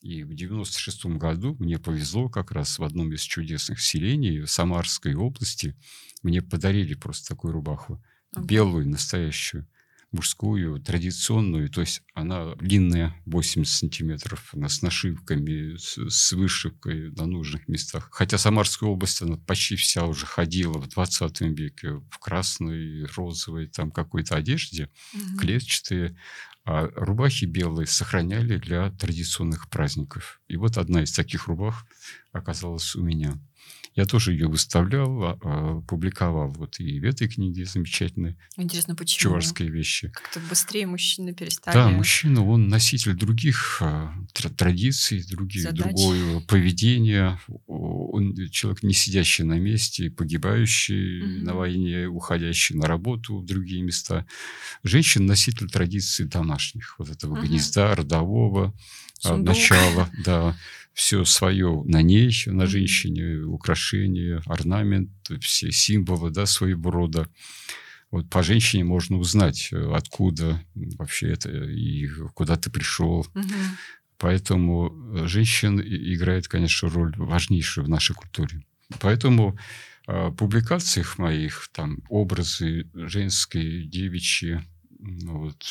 [0.00, 5.14] И в 96 году мне повезло как раз в одном из чудесных селений в Самарской
[5.14, 5.76] области.
[6.22, 8.02] Мне подарили просто такую рубаху,
[8.34, 8.46] okay.
[8.46, 9.68] белую, настоящую
[10.12, 17.26] мужскую, традиционную, то есть она длинная, 80 сантиметров, она с нашивками, с, с вышивкой на
[17.26, 18.08] нужных местах.
[18.10, 23.90] Хотя Самарская область, она почти вся уже ходила в 20 веке в красной, розовой, там
[23.92, 25.38] какой-то одежде, угу.
[25.38, 26.16] клетчатые,
[26.64, 30.40] а рубахи белые сохраняли для традиционных праздников.
[30.48, 31.86] И вот одна из таких рубах
[32.32, 33.38] оказалась у меня.
[33.96, 39.32] Я тоже ее выставлял, а, а, публиковал вот и в этой книге замечательной Интересно, почему?
[39.32, 40.10] чувашские вещи.
[40.10, 41.74] Как-то быстрее мужчины перестали.
[41.74, 45.78] Да, мужчина, он носитель других а, тр- традиций, других, Задач.
[45.92, 47.40] другое поведение.
[47.66, 51.44] Он человек, не сидящий на месте, погибающий Мгм.
[51.44, 54.24] на войне, уходящий на работу в другие места.
[54.84, 57.46] Женщина носитель традиций домашних, вот этого Мгм.
[57.46, 58.72] гнезда, родового,
[59.18, 59.48] Сундук.
[59.48, 60.56] начала, да.
[60.92, 62.66] Все свое на ней, на Мгм.
[62.66, 65.10] женщине, украшения, орнамент,
[65.40, 67.28] все символы, да, своего рода.
[68.10, 73.26] Вот по женщине можно узнать, э, откуда вообще это и куда ты пришел.
[73.34, 73.78] Мгм.
[74.18, 78.64] Поэтому э, женщина играет, конечно, роль важнейшую в нашей культуре.
[79.00, 79.56] Поэтому
[80.06, 84.60] в публикациях моих там образы женские, девичьи,
[84.98, 85.62] вот,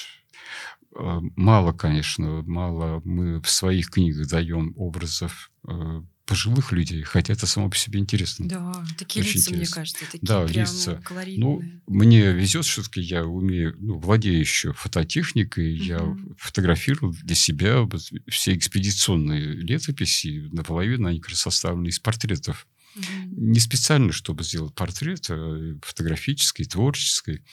[0.95, 7.69] мало, конечно, мало мы в своих книгах даем образов э, пожилых людей, хотя это само
[7.69, 8.47] по себе интересно.
[8.47, 9.75] Да, такие Очень лица, мне интересно.
[9.75, 11.01] кажется, такие Да, прям лица.
[11.03, 11.39] колоритные.
[11.43, 15.75] Ну, мне везет, что таки я умею, ну, владею еще фототехникой.
[15.75, 16.35] Я Мгм.
[16.37, 17.87] фотографировал для себя
[18.27, 20.49] все экспедиционные летописи.
[20.51, 22.67] Наполовину они как раз составлены из портретов.
[22.95, 23.51] Мгм.
[23.51, 27.43] Не специально, чтобы сделать портрет, а фотографический, творческий.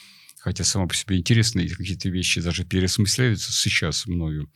[0.47, 4.49] Хотя само по себе интересно, и какие-то вещи даже переосмысляются сейчас мною.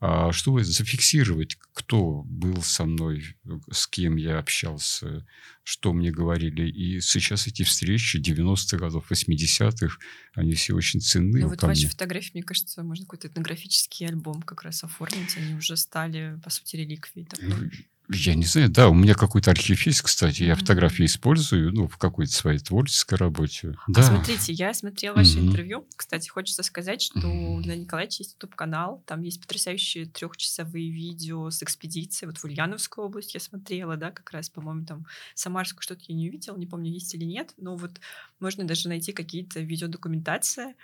[0.00, 3.36] А чтобы зафиксировать, кто был со мной,
[3.70, 5.24] с кем я общался,
[5.62, 6.68] что мне говорили.
[6.68, 9.98] И сейчас эти встречи 90-х годов, 80-х,
[10.34, 11.90] они все очень ценны Ну вот ко ваши мне.
[11.90, 15.36] фотографии, мне кажется, можно какой-то этнографический альбом как раз оформить.
[15.36, 17.26] Они уже стали, по сути, реликвией.
[17.26, 17.70] такой.
[18.10, 21.98] Я не знаю, да, у меня какой-то архив есть, кстати, я фотографии использую, ну, в
[21.98, 23.74] какой-то своей творческой работе.
[23.92, 24.02] А Да.
[24.02, 25.48] смотрите, я смотрела ваше Мгм.
[25.48, 25.86] интервью.
[25.94, 27.62] Кстати, хочется сказать, что у Мгм.
[27.64, 29.02] Геннадия Николаевича есть YouTube-канал.
[29.06, 32.28] Там есть потрясающие трехчасовые видео с экспедицией.
[32.30, 36.28] Вот в Ульяновскую область я смотрела, да, как раз, по-моему, там Самарскую что-то я не
[36.30, 37.52] увидела, не помню, есть или нет.
[37.58, 38.00] Но вот
[38.40, 40.76] можно даже найти какие-то видеодокументации.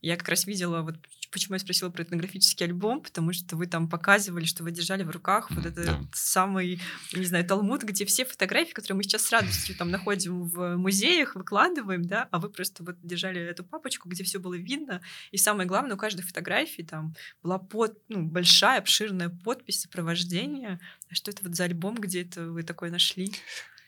[0.00, 0.96] Я как раз видела, вот
[1.30, 5.10] почему я спросила про этнографический альбом, потому что вы там показывали, что вы держали в
[5.10, 6.00] руках вот этот да.
[6.12, 6.80] самый,
[7.12, 11.34] не знаю, талмуд, где все фотографии, которые мы сейчас с радостью там находим в музеях,
[11.34, 15.68] выкладываем, да, а вы просто вот держали эту папочку, где все было видно, и самое
[15.68, 20.80] главное, у каждой фотографии там была под, ну, большая, обширная подпись сопровождения.
[21.10, 23.32] А что это вот за альбом, где это вы такое нашли?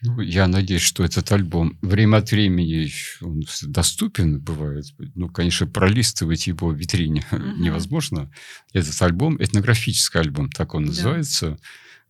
[0.03, 2.91] Ну, я надеюсь, что этот альбом время от времени
[3.21, 4.87] он доступен бывает.
[5.15, 7.61] Ну, конечно, пролистывать его в витрине Мгм.
[7.63, 8.31] невозможно.
[8.73, 10.89] Этот альбом, этнографический альбом, так он Да.
[10.89, 11.59] называется.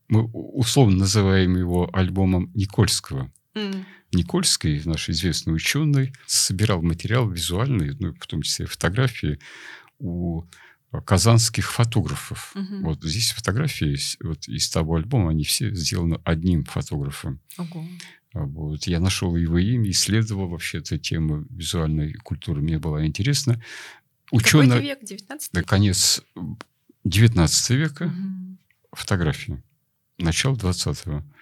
[0.09, 3.33] Мы условно называем его альбомом Никольского.
[3.57, 9.39] М, Никольский, наш известный ученый, собирал материал визуальный, ну, в том числе фотографии,
[9.99, 10.45] у
[10.99, 12.53] казанских фотографов.
[12.55, 12.83] Мгм.
[12.83, 17.41] Вот здесь фотографии вот из того альбома, они все сделаны одним фотографом.
[17.59, 17.87] Ого.
[18.33, 18.87] А Вот.
[18.87, 22.61] Я нашел его имя, исследовал вообще эту тему визуальной культуры.
[22.63, 23.55] Мне было интересно.
[24.27, 24.99] Какой Ученый, век?
[25.05, 26.23] 19 да, конец
[27.05, 28.59] 19 века, Мгм.
[28.93, 29.63] фотографии.
[30.19, 31.21] Начало 20-го.
[31.21, 31.33] Там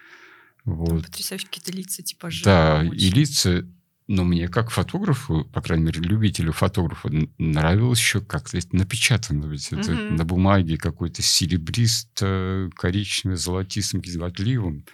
[0.64, 1.04] Вот.
[1.06, 2.44] Потрясающие какие-то лица, типажи.
[2.44, 3.14] Да, и очень.
[3.14, 3.66] лица,
[4.08, 9.44] но мне как фотографу, по крайней мере, любителю фотографа, нравилось еще как-то это напечатано.
[9.46, 10.16] Ведь это Мгм.
[10.16, 14.84] на бумаге какой-то серебристо, коричневый, золотистым, отливом.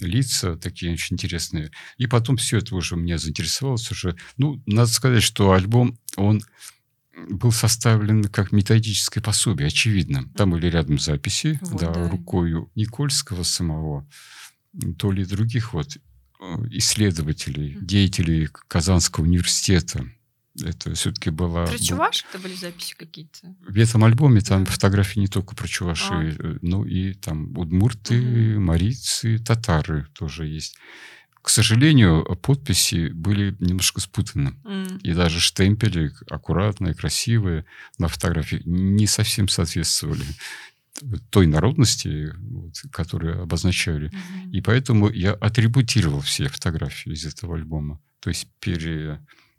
[0.00, 1.70] Лица такие очень интересные.
[1.98, 4.16] И потом все это уже меня заинтересовалось уже.
[4.38, 6.42] Ну, надо сказать, что альбом, он
[7.28, 10.24] был составлен как методическое пособие, очевидно.
[10.34, 12.08] Там были рядом записи, Вот, да, да.
[12.08, 14.08] рукою Никольского самого,
[14.96, 16.00] то ли других вот э,
[16.70, 17.86] исследователей, Мгм.
[17.86, 20.04] деятелей Казанского университета.
[20.62, 21.64] Это все-таки была...
[21.66, 23.54] Про чуваш это были записи какие-то?
[23.66, 26.22] В этом альбоме там фотографии не только про чуваши, А.
[26.38, 28.64] э, но и там удмурты, Мгм.
[28.64, 30.76] марийцы, татары тоже есть.
[31.42, 34.56] К сожалению, подписи были немножко спутаны.
[34.64, 37.64] М, И даже штемпели аккуратные, красивые
[37.98, 40.24] на фотографии не совсем соответствовали
[41.30, 44.10] той народности, вот, которую обозначали.
[44.12, 44.50] мгм.
[44.50, 48.00] И поэтому я атрибутировал все фотографии из этого альбома.
[48.20, 48.48] То есть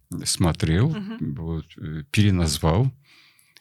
[0.10, 1.36] пересмотрел, Мгм.
[1.36, 2.92] вот, э, переназвал.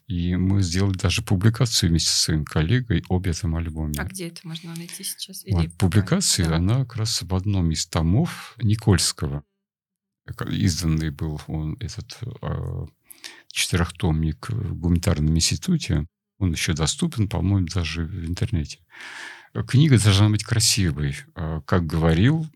[0.09, 3.95] И мы сделали даже публикацию вместе со своим коллегой об этом альбоме.
[3.99, 5.45] А где это можно найти сейчас?
[5.45, 6.57] Вот, Или пока- публикация, да.
[6.57, 9.45] она как раз в одном из томов Никольского.
[10.49, 12.87] Изданный был он, этот э,
[13.53, 16.07] четырехтомник в гуманитарном институте.
[16.41, 18.79] Он еще доступен, по-моему, даже в интернете.
[19.69, 21.17] Книга должна быть красивой.
[21.35, 22.47] А, Как говорил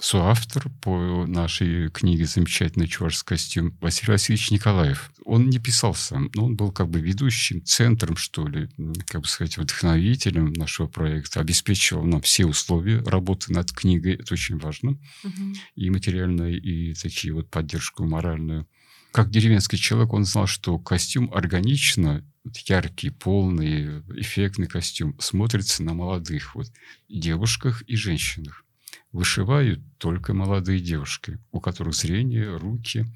[0.00, 5.10] соавтор по нашей книге «Замечательный чувашский костюм» Василий Васильевич Николаев.
[5.24, 8.68] Он не писал сам, но он был как бы ведущим, центром, что ли,
[9.06, 14.58] как бы сказать, вдохновителем нашего проекта, обеспечивал нам все условия работы над книгой, это очень
[14.58, 15.54] важно, Мгм.
[15.74, 18.68] и материальную, и такие вот поддержку моральную.
[19.10, 22.24] Как деревенский человек, он знал, что костюм органично,
[22.56, 26.66] яркий, полный, эффектный костюм смотрится на молодых вот
[27.08, 28.64] девушках и женщинах.
[29.12, 33.06] Вышивают только молодые девушки, у которых зрение, руки,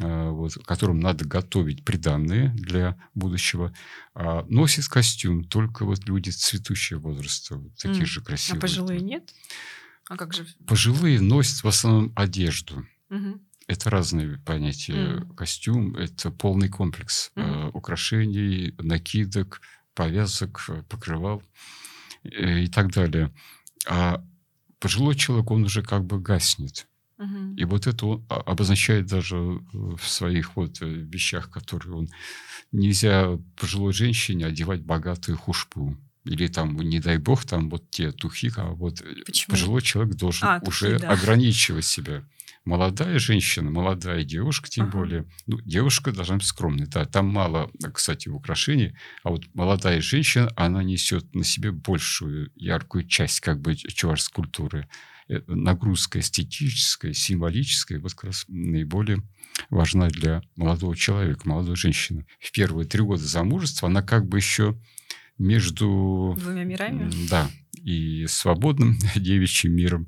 [0.00, 3.74] а, вот, которым надо готовить приданные для будущего.
[4.14, 8.06] А носит костюм только вот люди цветущего возраста, вот такие М.
[8.06, 8.60] же А красивые.
[8.60, 9.34] пожилые нет?
[10.08, 10.46] А как же?
[10.66, 12.86] Пожилые носят в основном одежду.
[13.08, 13.40] Мгм.
[13.70, 14.94] Это разные понятия.
[15.20, 15.34] Мгм.
[15.36, 17.46] Костюм– это полный комплекс Мгм.
[17.46, 19.60] э, украшений, накидок,
[19.94, 21.40] повязок, э, покрывал
[22.24, 23.32] э, и так далее.
[23.86, 24.24] А
[24.80, 26.88] пожилой человек, он уже как бы гаснет.
[27.18, 27.54] Мгм.
[27.54, 29.36] И вот это он о- обозначает даже
[29.72, 32.08] в своих вот э, вещах, которые он...
[32.72, 35.96] Нельзя пожилой женщине одевать богатую хушпу.
[36.24, 39.52] Или там, не дай бог, там вот те тухи, а вот э, Почему?
[39.52, 41.10] пожилой человек должен А, тухи, уже да.
[41.10, 42.24] ограничивать себя.
[42.70, 44.98] Молодая женщина, молодая девушка, тем Ага.
[44.98, 46.86] более, ну, девушка должна быть скромной.
[46.86, 48.94] Да, там мало, кстати, украшений,
[49.24, 54.88] а вот молодая женщина, она несет на себе большую яркую часть как бы чувашской культуры.
[55.28, 59.20] Э, Нагрузка эстетическая, символическая, вот как раз наиболее
[59.68, 62.24] важна для молодого человека, молодой женщины.
[62.38, 64.80] В первые три года замужества она как бы еще
[65.38, 66.36] между...
[66.38, 67.10] Двумя мирами?
[67.28, 67.50] Да,
[67.82, 70.06] и свободным девичьим миром,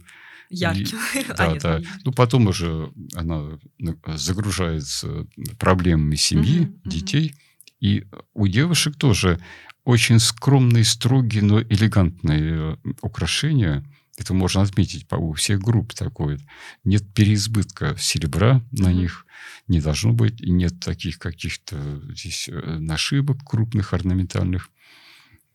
[0.53, 0.99] Ярким.
[1.37, 1.81] Да, да.
[2.05, 5.27] Ну, потом уже она ну, загружается
[5.59, 7.35] проблемами семьи, детей.
[7.81, 9.41] И у девушек тоже
[9.85, 13.85] очень скромные, строгие, но элегантные э, украшения.
[14.17, 16.39] Это можно отметить по у всех групп такое.
[16.85, 19.27] Нет переизбытка серебра на них,
[19.67, 20.41] не должно быть.
[20.41, 21.77] И нет таких каких-то
[22.15, 24.71] здесь э, нашибок крупных, орнаментальных.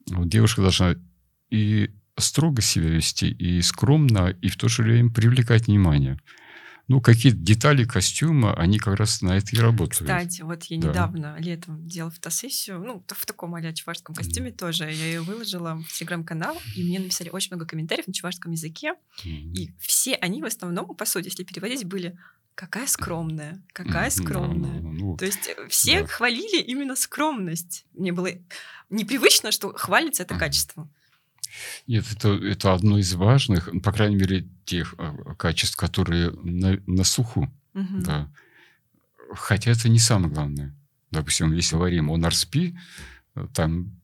[0.07, 0.95] Вот девушка должна
[1.49, 6.19] и строго себя вести, и скромно, и в то же время привлекать внимание.
[6.87, 10.09] Ну, какие-то детали костюма, они как раз на это и работают.
[10.09, 10.87] Кстати, вот я Да.
[10.87, 14.85] недавно летом делала фотосессию, ну, в таком а чувашском костюме тоже.
[14.85, 18.93] Я ее выложила в телеграм-канал, и мне написали очень много комментариев на чувашском языке.
[19.25, 19.53] Мгм.
[19.53, 22.17] И все они в основном, по сути, если переводить, были
[22.55, 24.79] «какая скромная, какая скромная».
[24.79, 26.07] Ну, ну, То есть э, все Да.
[26.07, 27.85] хвалили именно скромность.
[27.93, 28.29] Мне было
[28.89, 30.89] непривычно, что хвалится это качество.
[31.87, 37.03] Нет, это, это одно из важных, по крайней мере, тех а, качеств, которые на, на
[37.03, 37.51] слуху.
[37.73, 38.03] Мгм.
[38.03, 38.31] Да.
[39.33, 40.75] Хотя это не самое главное.
[41.11, 42.77] Допустим, если говорим о Нарспи,
[43.35, 43.96] э, там,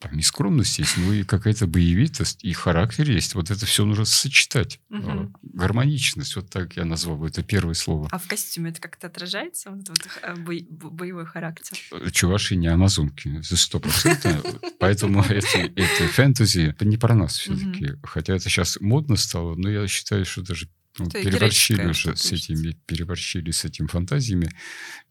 [0.00, 3.34] там и скромность есть, ну и какая-то боевитость, и характер есть.
[3.34, 4.80] Вот это все нужно сочетать.
[4.90, 8.08] А, Гармоничность, вот так я назвал бы, это первое слово.
[8.10, 11.78] А в костюме это как-то отражается, вот вот, э, бо- боевой характер?
[12.12, 14.42] Чуваши не амазонки, за сто процентов.
[14.78, 17.92] Поэтому это, фэнтези, не про нас все-таки.
[18.02, 20.66] Хотя это сейчас модно стало, но я считаю, что даже
[20.98, 24.50] ну, переборщили уже с этими, переборщили с этими фантазиями.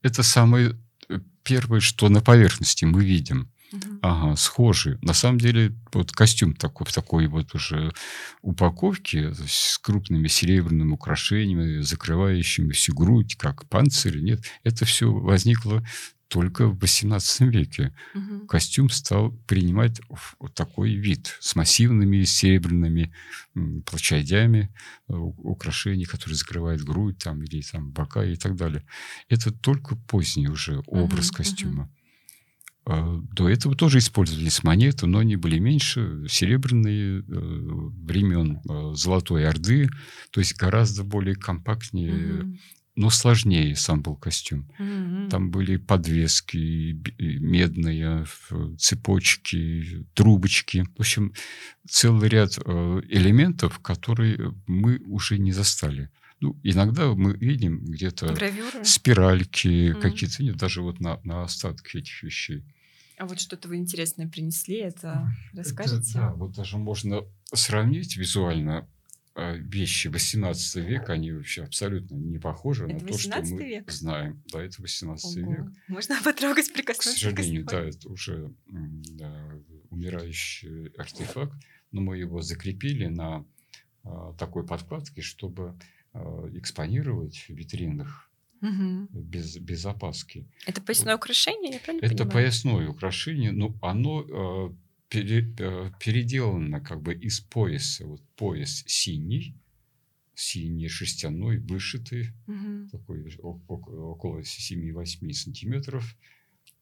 [0.01, 0.75] Это самое
[1.09, 3.51] э, первое, что на поверхности мы видим.
[3.71, 3.99] Мгм.
[4.01, 4.97] Ага, схожи.
[5.01, 7.93] На самом деле, вот костюм такой, в такой вот уже
[8.41, 14.19] упаковке с крупными серебряными украшениями, закрывающими всю грудь, как панцирь.
[14.21, 15.83] Нет, это все возникло
[16.29, 17.93] только в XVIII веке.
[18.13, 18.47] Мгм.
[18.47, 19.99] Костюм стал принимать
[20.39, 23.13] вот такой вид с массивными серебряными
[23.85, 24.73] площадями
[25.07, 28.85] э, украшений, которые закрывают грудь там, или там, бока и так далее.
[29.27, 31.83] Это только поздний уже образ Мгм, костюма.
[31.83, 31.98] А,
[32.85, 39.89] До этого тоже использовались монеты, но они были меньше, серебряные, э, времен э, Золотой Орды,
[40.31, 42.59] то есть гораздо более компактнее, Мгм.
[42.95, 44.67] но сложнее сам был костюм.
[44.79, 45.29] Мгм.
[45.29, 50.85] Там были подвески медные, ф- цепочки, трубочки.
[50.97, 51.33] В общем,
[51.87, 56.09] целый ряд э, элементов, которые мы уже не застали.
[56.41, 58.83] Ну, иногда мы видим где-то Гравюры.
[58.85, 60.01] спиральки Мгм.
[60.01, 62.63] какие-то, нет, даже вот на, на остатки этих вещей.
[63.17, 66.13] А вот что-то вы интересное принесли, это Это, расскажете?
[66.13, 68.87] да, вот даже можно сравнить визуально
[69.35, 73.67] э, вещи 18 века, они вообще абсолютно не похожи Это на то, что 18 мы
[73.67, 73.91] век?
[73.91, 74.41] знаем.
[74.53, 75.51] Да, это 18 Ого.
[75.53, 75.65] век.
[75.89, 77.11] Можно потрогать, К прикоснуться?
[77.11, 79.51] сожалению, да, это уже да,
[79.89, 81.53] умирающий артефакт,
[81.91, 83.45] но мы его закрепили на
[84.03, 85.79] а, такой подкладке, чтобы а,
[86.53, 88.29] экспонировать в витринах
[88.61, 89.07] Мгм.
[89.13, 90.47] без, без опаски.
[90.65, 92.31] Это поясное украшение, я правильно Это понимаю?
[92.31, 94.75] поясное украшение, но оно а,
[95.09, 98.05] пере- а, переделано как бы из пояса.
[98.05, 99.55] Вот пояс синий,
[100.35, 102.89] синий шерстяной, вышитый, Мгм.
[102.89, 106.15] такой около 7-8 сантиметров.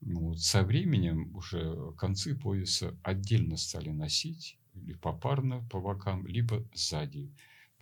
[0.01, 6.63] Ну, вот со временем уже концы пояса отдельно стали носить, или попарно по бокам, либо
[6.73, 7.31] сзади.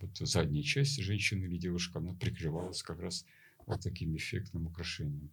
[0.00, 3.24] Вот задняя часть женщины или девушка, она прикрывалась как раз
[3.66, 5.30] вот таким эффектным украшением.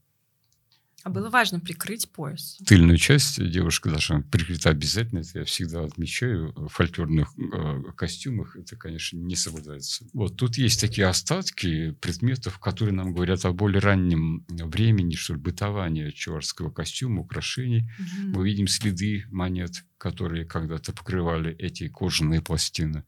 [1.04, 2.58] А было важно прикрыть пояс.
[2.66, 5.20] Тыльную часть девушка должна прикрыта обязательно.
[5.20, 6.54] Это я всегда отмечаю.
[6.56, 10.06] В фольклорных э, костюмах это, конечно, не соблюдается.
[10.14, 15.42] Вот тут есть такие остатки предметов, которые нам говорят о более раннем времени, что ли,
[15.42, 17.90] бытования чуварского костюма, украшений.
[18.00, 18.32] Мгм.
[18.32, 23.04] Мы видим следы монет, которые когда-то покрывали эти кожаные пластины.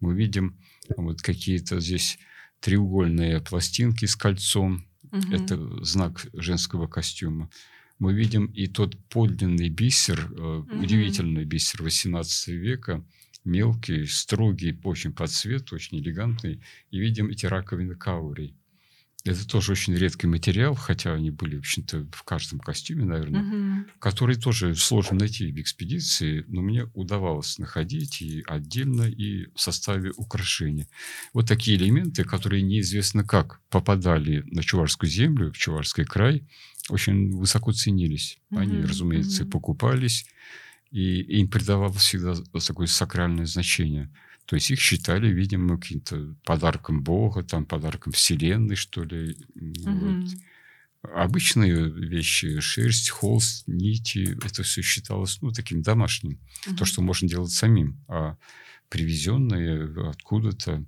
[0.00, 0.58] Мы видим
[0.96, 2.18] вот какие-то здесь
[2.60, 4.84] треугольные пластинки с кольцом.
[5.10, 5.32] Мгм.
[5.32, 7.50] Это знак женского костюма.
[7.98, 10.80] Мы видим и тот подлинный бисер, Мгм.
[10.82, 13.04] удивительный бисер 18 века,
[13.44, 16.62] мелкий, строгий очень по цвету, очень элегантный.
[16.90, 18.54] И видим эти раковины каурий.
[19.30, 23.86] Это тоже очень редкий материал, хотя они были, в общем-то, в каждом костюме, наверное Мгм.
[23.98, 30.12] который тоже сложно найти в экспедиции, но мне удавалось находить и отдельно, и в составе
[30.16, 30.86] украшений.
[31.34, 36.46] Вот такие элементы, которые неизвестно как попадали на Чуварскую землю, в Чуварский край,
[36.88, 38.38] очень высоко ценились.
[38.54, 39.50] Они, Мгм, разумеется, мгм.
[39.50, 40.26] покупались,
[40.90, 42.34] и им придавалось всегда
[42.66, 44.10] такое сакральное значение.
[44.48, 49.36] То есть их считали, видимо, каким-то подарком Бога, там, подарком Вселенной, что ли.
[49.54, 50.22] Мгм.
[50.22, 51.12] вот.
[51.14, 56.40] Обычные вещи, шерсть, холст, нити, это все считалось, ну, таким домашним.
[56.66, 56.76] Мгм.
[56.76, 58.02] То, что можно делать самим.
[58.08, 58.38] А
[58.88, 60.82] привезенные откуда-то,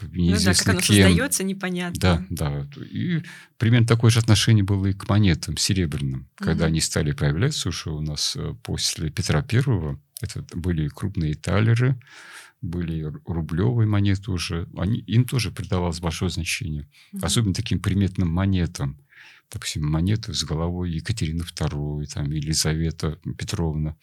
[0.00, 0.96] э, Ну да, неизвестно как оно кем.
[0.96, 1.98] создается, непонятно.
[2.00, 2.68] Да, да.
[2.82, 3.22] И
[3.58, 6.28] примерно такое же отношение было и к монетам серебряным.
[6.36, 11.98] Когда они стали появляться уже у нас э, после Петра Первого, это были крупные талеры,
[12.62, 14.66] были ру- рублевые монеты уже.
[14.76, 16.88] Они, им тоже придавалось большое значение.
[17.12, 17.24] Мгм.
[17.24, 18.98] Особенно таким приметным монетам.
[19.52, 23.96] Допустим, монеты с головой Екатерины II, там, Елизавета Петровна.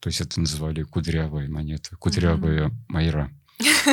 [0.00, 3.32] То есть это называли кудрявая монета, кудрявая майра.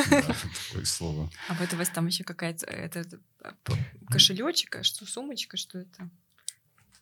[0.09, 0.21] Да,
[0.69, 1.29] такое слово.
[1.47, 3.77] А вот у вас там еще какая-то это, это, а, п-
[4.09, 6.09] кошелечек, а что сумочка, что это?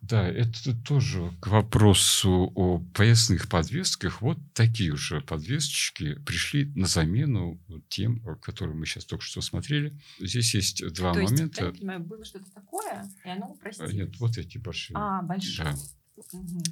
[0.01, 4.21] Да, это тоже к вопросу о поясных подвесках.
[4.21, 7.59] Вот такие же подвесочки пришли на замену
[7.89, 9.99] тем, которые мы сейчас только что смотрели.
[10.19, 11.65] Здесь есть два То есть, момента.
[11.65, 13.93] я понимаю, было что-то такое, и оно упростилось.
[13.93, 14.95] Нет, вот эти большие.
[14.97, 15.71] А, большое.
[15.73, 15.75] Да.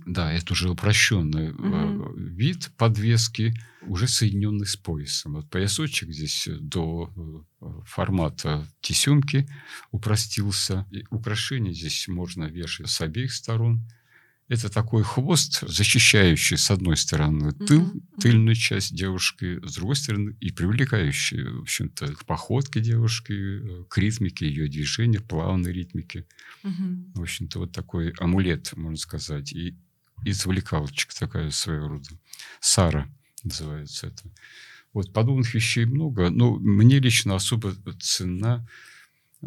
[0.06, 2.16] Да, это уже упрощенный э, Мгм.
[2.36, 5.34] вид подвески, уже соединенный с поясом.
[5.36, 7.12] Вот поясочек здесь до
[7.62, 9.48] э, формата тесемки
[9.92, 10.86] упростился.
[10.92, 13.82] И украшения здесь можно вешать с обеих сторон.
[14.48, 18.02] Это такой хвост, защищающий с одной стороны тыл, мгм.
[18.22, 23.98] тыльную часть девушки, с другой стороны и привлекающий, в общем-то, к походке девушки, э, к
[23.98, 26.28] ритмике ее движения, плавной ритмике.
[26.62, 27.12] Мгм.
[27.16, 29.76] В общем-то, вот такой амулет, можно сказать, и
[30.24, 32.10] извлекалочка такая своего рода.
[32.60, 33.10] Сара
[33.44, 34.24] называется это.
[34.94, 38.66] Вот подобных вещей много, но мне лично особо цена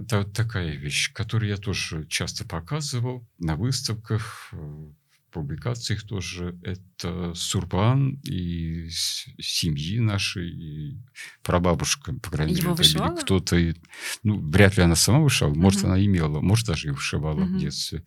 [0.07, 6.59] та- такая вещь, которую я тоже часто показывал на выставках, э, в публикациях тоже.
[6.63, 10.99] Это сурбан и семьи нашей, и
[11.43, 13.17] прабабушка, по крайней Его мере, или вышивала?
[13.17, 13.57] кто-то.
[13.57, 13.75] и-
[14.23, 15.91] Ну, вряд ли она сама вышивала, может, Мгм.
[15.93, 17.57] она имела, может, даже и вышивала Мгм.
[17.57, 18.05] в детстве.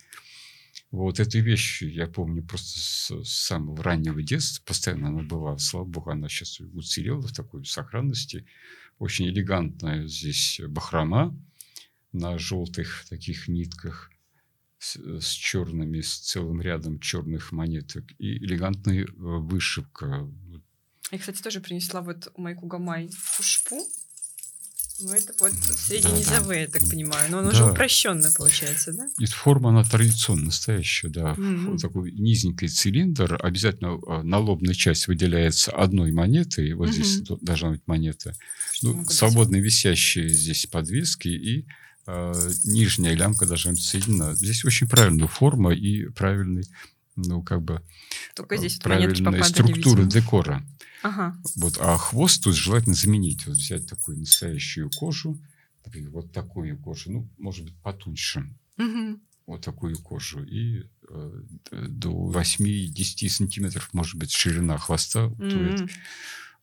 [0.92, 4.62] Вот эту вещь я помню просто с, с самого раннего детства.
[4.66, 5.58] Постоянно она была.
[5.58, 8.46] Слава богу, она сейчас уцелела в такой сохранности.
[9.00, 11.34] Очень элегантная здесь бахрома
[12.14, 14.12] на желтых таких нитках
[14.80, 18.04] с, с черными, с целым рядом черных монеток.
[18.20, 20.28] И элегантная э, вышивка.
[21.12, 23.10] Я, кстати, тоже принесла вот Майку Гамай
[23.42, 23.78] шпу.
[25.04, 27.32] Ну, это вот средненизовые, я так понимаю.
[27.32, 27.72] Но он уже Да.
[27.72, 29.10] упрощенный получается, да?
[29.20, 31.34] И форма, она традиционная, настоящая, да.
[31.38, 33.40] Вот такой низенький цилиндр.
[33.44, 36.74] Обязательно э, на лобная часть выделяется одной монетой.
[36.74, 37.24] Вот здесь Мгм.
[37.26, 38.36] д- должна быть монета.
[38.84, 39.16] Ну, могут быть.
[39.16, 41.66] свободно висящие здесь подвески и
[42.64, 44.34] нижняя лямка должна быть соединена.
[44.36, 46.66] Здесь очень правильная форма и правильный,
[47.16, 47.82] ну, как бы,
[48.36, 50.10] Только здесь попадали, структура видимо.
[50.12, 50.66] декора.
[51.04, 51.36] Ага.
[51.56, 53.46] Вот, а хвост тут желательно заменить.
[53.48, 55.40] Вот взять такую настоящую кожу,
[55.86, 59.20] например, вот такую кожу, ну, может быть, потоньше Мгм.
[59.48, 60.44] вот такую кожу.
[60.44, 61.42] И э,
[61.72, 65.32] до 8-10 сантиметров, может быть, ширина хвоста.
[65.40, 65.90] М.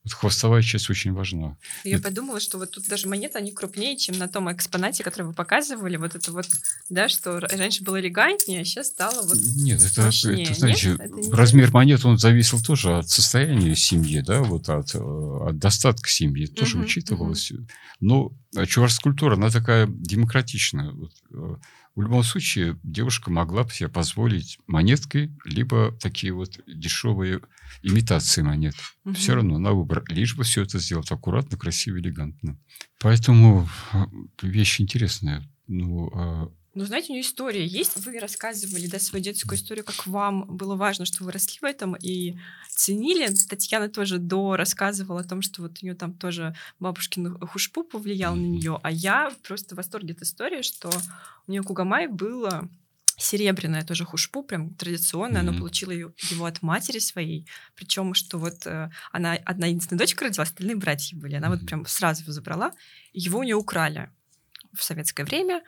[0.09, 1.59] Вот хвостовая часть очень важна.
[1.85, 5.25] Я Это- подумала, что вот тут даже монеты, они крупнее, чем на том экспонате, который
[5.25, 5.99] вы показывали.
[5.99, 6.47] Вот это вот,
[6.89, 9.37] да, что раньше было элегантнее, а сейчас стало вот...
[9.57, 10.45] Нет, это, мощнее.
[10.45, 10.59] это Нет?
[10.59, 14.99] знаете, Это не размер монет, он зависел тоже от состояния семьи, да, вот от, э,
[14.99, 17.53] от достатка семьи, тоже Мгм, учитывалось.
[18.01, 20.91] Но э, чувашская культура, она такая демократичная.
[20.93, 21.57] Вот, э,
[21.97, 27.41] в любом случае девушка могла бы себе позволить монетки, либо такие вот дешевые
[27.83, 28.75] имитации монет.
[29.15, 29.37] Все Мгм.
[29.37, 32.59] равно на выбор, лишь бы все это сделать аккуратно, красиво, элегантно.
[33.01, 33.99] Поэтому э,
[34.43, 35.43] вещь интересная.
[35.67, 37.97] Ну, а Ну, знаете, у нее история есть.
[38.05, 41.97] Вы рассказывали, да, свою детскую историю, как вам было важно, что вы росли в этом
[41.97, 42.37] и
[42.71, 43.27] ценили.
[43.49, 48.37] Татьяна тоже до рассказывала о том, что вот у нее там тоже бабушкин хушпу повлиял
[48.37, 50.91] на нее, а я просто в восторге от истории, что
[51.47, 52.69] у нее Кугамай было
[53.19, 55.61] серебряное тоже хушпу, прям традиционное, она Мгм.
[55.61, 57.47] получила её- его от матери своей,
[57.77, 61.67] причем что вот э, она одна единственная дочка родила, остальные братья были, она вот Мгм.
[61.67, 62.73] прям сразу его забрала,
[63.13, 64.11] его у нее украли
[64.75, 65.63] в советское время,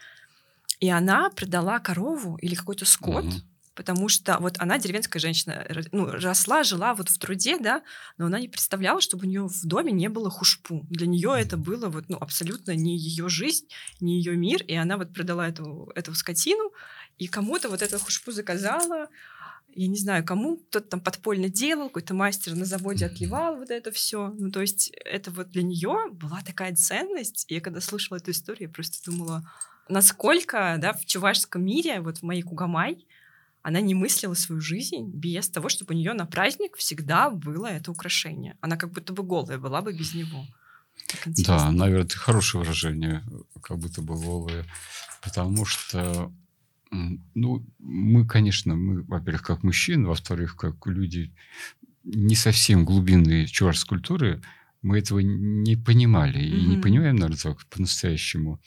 [0.80, 3.42] и она продала корову или какой-то скот, Мгм.
[3.76, 7.82] потому что вот она деревенская женщина, ну, росла, жила вот в труде, да,
[8.18, 10.86] но она не представляла, чтобы у нее в доме не было хушпу.
[10.90, 13.66] Для нее это было вот, ну, абсолютно не ее жизнь,
[14.01, 16.72] не ее мир, и она вот продала эту, эту скотину,
[17.21, 19.09] и кому-то вот эту хушпу заказала,
[19.75, 23.93] я не знаю, кому кто-то там подпольно делал, какой-то мастер на заводе отливал вот это
[23.93, 24.35] все.
[24.39, 27.45] Ну, то есть это вот для нее была такая ценность.
[27.49, 29.49] И я когда слышала эту историю, я просто думала,
[29.89, 33.07] насколько, да, в чувашском мире, вот в моей Кугамай,
[33.61, 37.91] она не мыслила свою жизнь без того, чтобы у нее на праздник всегда было это
[37.91, 38.57] украшение.
[38.62, 40.47] Она как будто бы голая была бы без него.
[41.27, 43.23] Да, наверное, это хорошее выражение,
[43.62, 44.64] как будто бы голые.
[45.23, 46.33] Потому что,
[46.91, 51.32] ну, мы, конечно, мы, во-первых, как мужчины, во-вторых, как люди
[52.05, 54.43] не совсем глубинные чувашской культуры,
[54.82, 58.61] мы этого не понимали и не понимаем, наверное, так по-настоящему.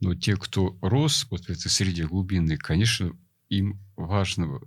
[0.00, 3.12] Но те, кто рос вот в этой среде глубинной, конечно,
[3.48, 4.60] им важно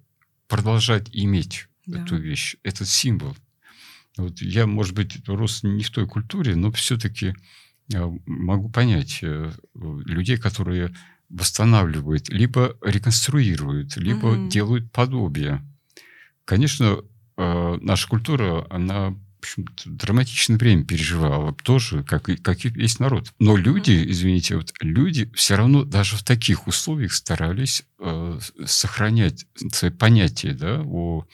[0.48, 2.02] продолжать иметь Да.
[2.04, 3.36] эту вещь, этот символ.
[4.18, 7.36] Вот я, может быть, рос не в той культуре, но все-таки
[8.26, 10.96] могу понять э, людей, которые
[11.34, 14.50] восстанавливают, либо реконструируют, либо Мгм.
[14.50, 15.62] делают подобие.
[16.46, 17.00] Конечно,
[17.38, 23.00] э, наша культура, она в общем-то, драматичное время переживала тоже, как и, как и весь
[23.00, 23.34] народ.
[23.40, 29.92] Но люди, извините, вот люди все равно даже в таких условиях старались э, сохранять свои
[29.92, 31.26] понятия да, о,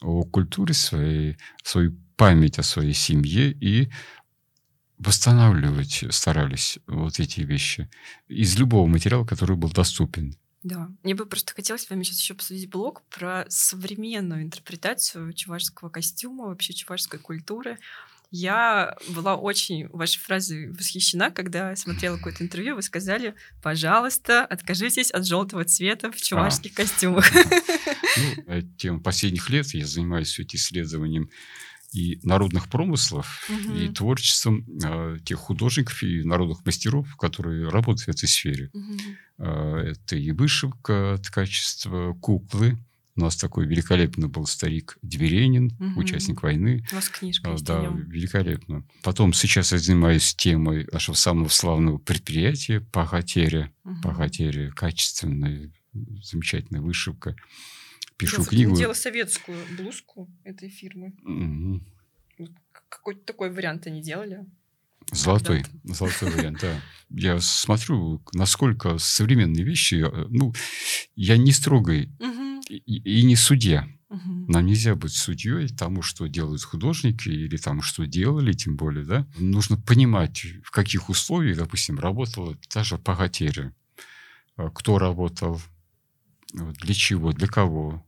[0.00, 3.88] о культуре своей, свою память о своей семье и
[5.04, 7.88] восстанавливать старались вот эти вещи
[8.28, 10.36] из любого материала, который был доступен.
[10.64, 10.88] Да.
[11.02, 16.46] Мне бы просто хотелось с вами сейчас еще обсудить блог про современную интерпретацию чувашского костюма,
[16.46, 17.78] вообще чувашской культуры.
[18.30, 25.26] Я была очень вашей фразой восхищена, когда смотрела какое-то интервью, вы сказали, пожалуйста, откажитесь от
[25.26, 27.30] желтого цвета в чувашских костюмах.
[28.16, 31.30] Ну, а тем последних лет я занимаюсь исследованием
[31.94, 33.74] и народных промыслов, Мгм.
[33.76, 38.70] и творчеством э, тех художников и народных мастеров, которые работают в этой сфере.
[38.72, 38.98] Мгм.
[39.38, 42.76] Э, это и вышивка, ткачество, куклы.
[43.16, 45.98] У нас такой великолепный был старик Дверенин, Мгм.
[45.98, 46.84] участник войны.
[46.90, 48.84] У вас книжка А, есть Да, великолепно.
[49.04, 53.70] Потом сейчас я занимаюсь темой нашего самого славного предприятия «Пахотеря».
[54.02, 55.70] «Пахотеря» качественная,
[56.24, 57.36] замечательная вышивка.
[58.16, 58.76] Пишу Я книгу.
[58.76, 61.14] делала советскую блузку этой фирмы.
[61.22, 61.84] Мгм.
[62.88, 64.44] Какой-то такой вариант они делали.
[65.12, 66.80] Золотой, золотой вариант, да.
[67.10, 70.54] Я смотрю, насколько современные вещи, э, ну,
[71.14, 72.60] я не строгой Мгм.
[72.68, 72.76] и,
[73.20, 73.86] и не судья.
[74.08, 74.46] Мгм.
[74.46, 79.26] Нам нельзя быть судьей тому, что делают художники или тому, что делали, тем более, да.
[79.38, 83.74] Нужно понимать, в каких условиях, допустим, работала та же пахотеря.
[84.56, 85.60] А Кто работал,
[86.54, 88.04] вот, для чего, для кого.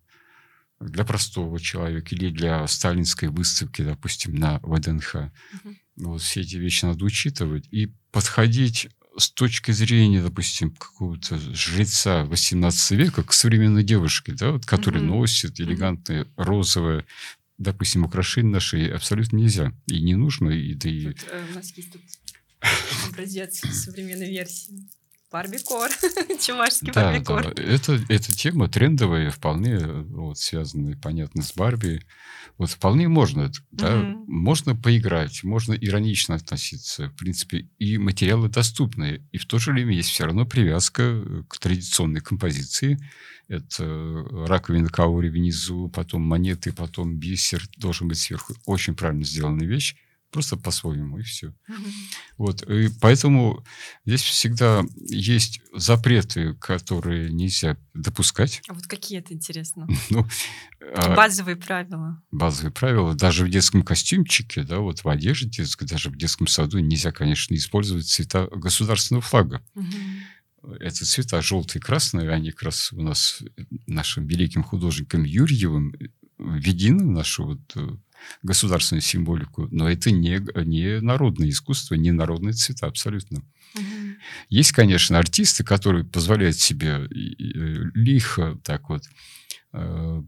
[0.78, 5.14] Для простого человека или для сталинской выставки, допустим, на ВДНХ.
[5.14, 5.76] Мгм.
[5.96, 8.88] Вот все эти вещи надо учитывать и подходить
[9.18, 15.12] с точки зрения, допустим, какого-то жреца 18 века к современной девушке, да, вот, которая Мгм.
[15.12, 17.06] носит элегантное розовое,
[17.56, 19.72] допустим, украшение на шее, абсолютно нельзя.
[19.86, 21.04] И не нужно, и да и...
[21.06, 22.02] Тут, э, у нас есть тут
[23.10, 24.86] образец современной версии.
[25.30, 25.90] Барбикор.
[26.40, 27.54] Чувашский Да, барбикор.
[27.54, 32.00] да, это, эта тема трендовая, вполне вот, связанная, понятно, с Барби.
[32.58, 34.24] Вот вполне можно, да, Мгм.
[34.28, 37.08] можно поиграть, можно иронично относиться.
[37.10, 39.26] В принципе, и материалы доступны.
[39.32, 42.98] И в то же время есть все равно привязка э, к традиционной композиции.
[43.48, 48.54] Это э, раковина каури внизу, потом монеты, потом бисер должен быть сверху.
[48.64, 49.96] Очень правильно сделанная вещь.
[50.36, 51.54] Просто по-своему, и все.
[52.36, 53.64] Вот, и поэтому
[54.04, 58.60] здесь всегда есть запреты, которые нельзя допускать.
[58.68, 59.88] А вот какие это интересно?
[60.10, 60.26] Ну,
[60.94, 62.22] а, Базовые правила.
[62.30, 63.14] базовые правила.
[63.14, 68.06] Даже в детском костюмчике, да, вот в одежде даже в детском саду нельзя, конечно, использовать
[68.06, 69.64] цвета государственного флага.
[69.74, 70.76] Мгм.
[70.80, 73.42] Это цвета желтый и красный, они как раз у нас
[73.86, 75.94] нашим великим художником Юрьевым
[76.38, 77.88] введены в нашу вот э,
[78.42, 83.42] государственную символику, но это не, не народное искусство, не народные цвета абсолютно.
[83.74, 84.16] Мгм.
[84.48, 87.08] Есть, конечно, артисты, которые позволяют себе э,
[87.94, 89.02] лихо так вот
[89.72, 90.22] э,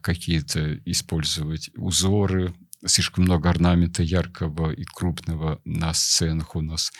[0.00, 2.54] какие-то использовать узоры,
[2.86, 6.92] слишком много орнамента яркого и крупного на сценах у нас.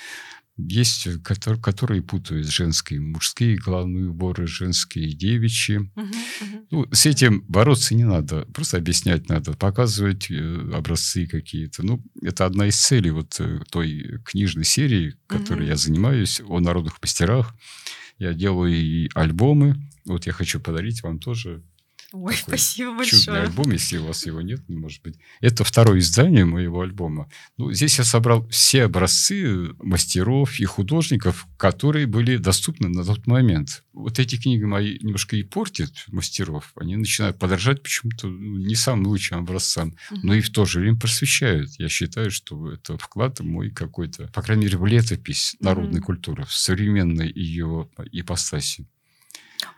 [0.58, 5.90] Есть, э, котор- которые путают женские и мужские головные уборы, женские и девичьи.
[6.70, 11.84] Ну, с этим бороться не надо, просто объяснять надо, показывать э, образцы какие-то.
[11.84, 17.00] Ну, это одна из целей вот э, той книжной серии, которой я занимаюсь, о народных
[17.00, 17.54] мастерах.
[18.18, 19.76] Я делаю и альбомы.
[20.04, 21.62] Вот я хочу подарить вам тоже
[22.12, 23.42] Ой, Такой спасибо чудный большое.
[23.42, 25.18] альбом, если у вас его нет, может быть.
[25.42, 27.28] Это второе издание моего альбома.
[27.58, 33.84] Ну, здесь я собрал все образцы мастеров и художников, которые были доступны на тот момент.
[33.92, 36.72] Вот эти книги мои немножко и портят мастеров.
[36.76, 40.96] Они начинают подражать почему-то ну, не самым лучшим образцам, но и в то же время
[40.96, 41.72] просвещают.
[41.78, 46.04] Я считаю, что это вклад мой какой-то, по крайней мере, в летопись народной Мгм.
[46.04, 48.86] культуры, в современной ее ипостаси.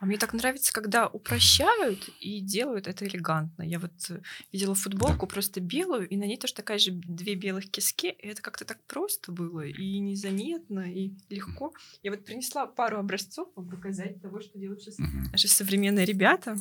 [0.00, 3.62] А мне так нравится, когда упрощают и делают это элегантно.
[3.62, 4.20] Я вот э,
[4.50, 8.40] видела футболку просто белую, и на ней тоже такая же две белых киски, и это
[8.40, 11.74] как-то так просто было, и незаметно, и легко.
[12.02, 15.28] Я вот принесла пару образцов вам показать того, что делают сейчас Мгм.
[15.32, 16.56] наши современные ребята.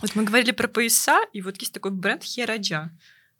[0.00, 2.90] Вот мы говорили про пояса, и вот есть такой бренд Хераджа.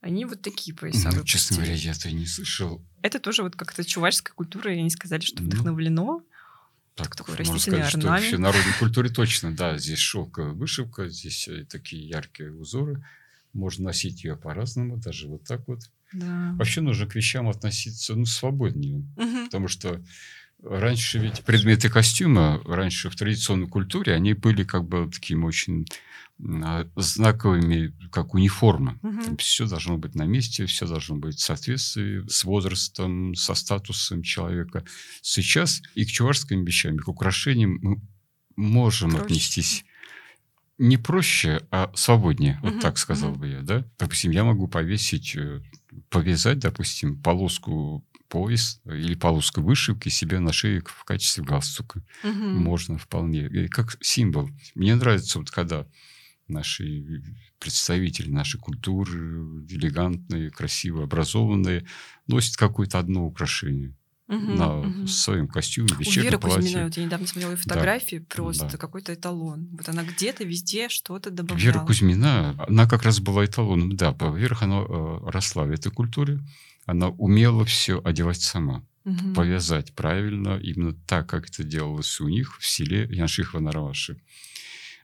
[0.03, 2.85] Они вот такие пояса Ну, честно говоря, я это и не слышал.
[3.01, 6.23] Это тоже вот как-то чувашская культура, и они сказали, что Ну, вдохновлено.
[6.95, 8.35] Так, такой можно сказать, что орнамент.
[8.35, 13.05] в народной культуре точно, да, здесь шелковая вышивка, здесь э, такие яркие узоры.
[13.53, 15.81] Можно носить ее по-разному, даже вот так вот.
[16.13, 16.55] Да.
[16.57, 19.05] Вообще нужно к вещам относиться, ну, свободнее.
[19.17, 19.47] Мгм.
[19.47, 20.05] Потому что
[20.65, 25.87] раньше ведь предметы костюма, раньше в традиционной культуре, они были как бы такими очень
[26.63, 28.99] а, знаковыми, как униформа.
[29.03, 29.37] Мгм.
[29.37, 34.85] Все должно быть на месте, все должно быть в соответствии с возрастом, со статусом человека.
[35.23, 38.01] Сейчас и к чувашским вещам, и к украшениям мы
[38.57, 39.25] можем Проще.
[39.25, 39.85] отнестись
[40.79, 43.41] не проще, а свободнее, вот Мгм, так сказал мгм.
[43.41, 43.85] бы я, да?
[43.99, 45.61] Допустим, я могу повесить, э,
[46.11, 52.03] повязать, допустим, полоску пояс или полоску вышивки себе на шее в качестве галстука.
[52.23, 52.57] Мгм.
[52.63, 53.47] Можно вполне.
[53.47, 54.51] И как символ.
[54.75, 55.87] Мне нравится, вот когда
[56.49, 57.23] наши
[57.59, 61.87] представители нашей культуры, элегантные, красиво образованные,
[62.27, 63.95] носят какое-то одно украшение
[64.27, 65.07] Мгм, на мгм.
[65.07, 66.85] своем костюме, У вечернем Веры платье.
[66.85, 68.79] Вот я недавно смотрела ее фотографии, просто Да.
[68.79, 69.69] какой-то эталон.
[69.73, 71.73] Вот она где-то, везде что-то добавляла.
[71.75, 73.97] Вера Кузьмина, она как раз была эталоном.
[73.97, 76.41] Да, во-первых, она э, росла в этой культуре.
[76.87, 79.35] Она умела все одевать сама, Мгм.
[79.35, 84.17] повязать правильно, именно так, как это делалось у них в селе Янших-Ванараваши.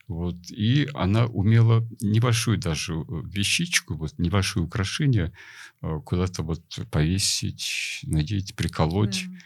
[0.09, 0.37] Вот.
[0.51, 5.33] И она умела небольшую даже э, вещичку, вот небольшое украшение
[5.83, 9.27] э, куда-то вот повесить, надеть, приколоть.
[9.29, 9.39] Да.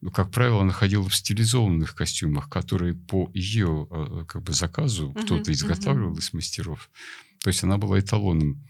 [0.00, 5.10] Ну, как правило, она ходила в стилизованных костюмах, которые по ее э, как бы заказу
[5.10, 6.90] Мгм, кто-то изготавливал из мастеров.
[7.40, 8.66] То есть она была эталоном.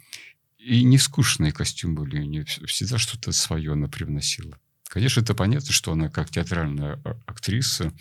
[0.63, 2.45] И не скучные костюмы были у нее.
[2.45, 4.59] Всегда что-то свое она привносила.
[4.89, 7.95] Конечно, это понятно, что она как театральная а- актриса,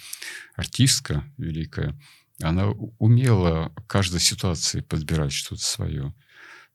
[0.56, 2.00] артистка великая,
[2.42, 6.14] она умела каждой ситуации подбирать что-то свое.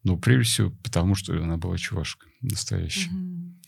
[0.05, 3.61] Но прежде всего потому, что она была чувашка настоящая Мгм.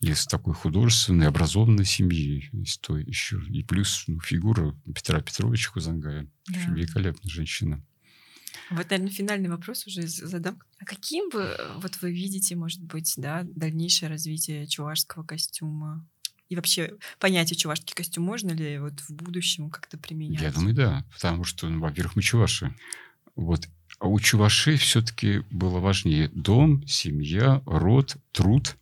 [0.00, 3.40] из такой художественной, образованной семьи, из той еще.
[3.48, 5.70] И плюс ну, фигура Петра Петровича.
[5.76, 6.00] Очень
[6.48, 6.74] Да.
[6.74, 7.84] великолепная женщина.
[8.70, 10.58] Вот, наверное, финальный вопрос уже задам.
[10.78, 16.06] А каким бы э, вот вы видите, может быть, да, дальнейшее развитие чувашского костюма?
[16.48, 20.42] И вообще понятие чувашский костюм можно ли вот в будущем как-то применять?
[20.42, 21.04] Я думаю, да.
[21.14, 22.74] Потому что, ну, во-первых, мы чуваши.
[23.36, 23.68] Вот.
[23.98, 28.76] А у чувашей все-таки было важнее дом, семья, род, труд,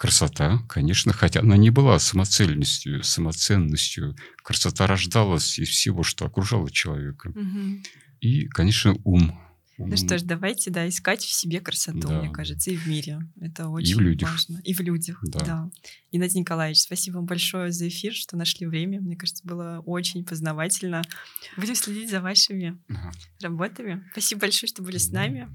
[0.00, 4.16] красота, конечно, хотя она не была самоцельностью, самоценностью.
[4.42, 7.30] Красота рождалась из всего, что окружало человека.
[7.34, 7.82] Мгм.
[8.20, 9.38] И, конечно, ум.
[9.82, 12.20] Ну что ж, давайте, да, искать в себе красоту, Да.
[12.20, 13.20] мне кажется, и в мире.
[13.40, 14.30] Это очень людях.
[14.30, 14.60] важно.
[14.62, 15.40] И в людях, Да.
[15.40, 15.70] да.
[16.12, 19.00] Геннадий Николаевич, спасибо вам большое за эфир, что нашли время.
[19.00, 21.00] Мне кажется, было очень познавательно.
[21.56, 23.12] Будем следить за вашими Ага.
[23.40, 24.04] работами.
[24.12, 25.48] Спасибо большое, что были с нами.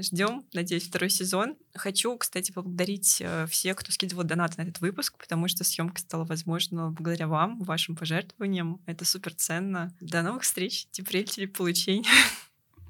[0.00, 1.56] Ждем, надеюсь, второй сезон.
[1.74, 6.24] Хочу, кстати, поблагодарить э, всех, кто скидывал донаты на этот выпуск, потому что съемка стала
[6.24, 8.80] возможна благодаря вам, вашим пожертвованиям.
[8.86, 9.92] Это супер ценно.
[10.00, 10.86] До новых встреч.
[10.92, 12.04] Теперь телеполучень.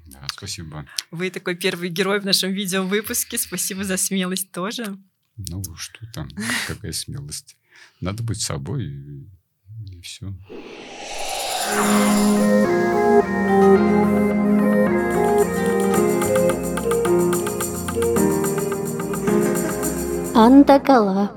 [0.05, 0.85] Да, спасибо.
[1.11, 3.37] Вы такой первый герой в нашем видео выпуске.
[3.37, 4.97] Спасибо за смелость тоже.
[5.37, 6.29] Ну, что там,
[6.67, 7.57] какая смелость.
[8.01, 9.29] Надо быть собой, и,
[9.87, 10.33] и все.
[20.43, 21.31] Андакала.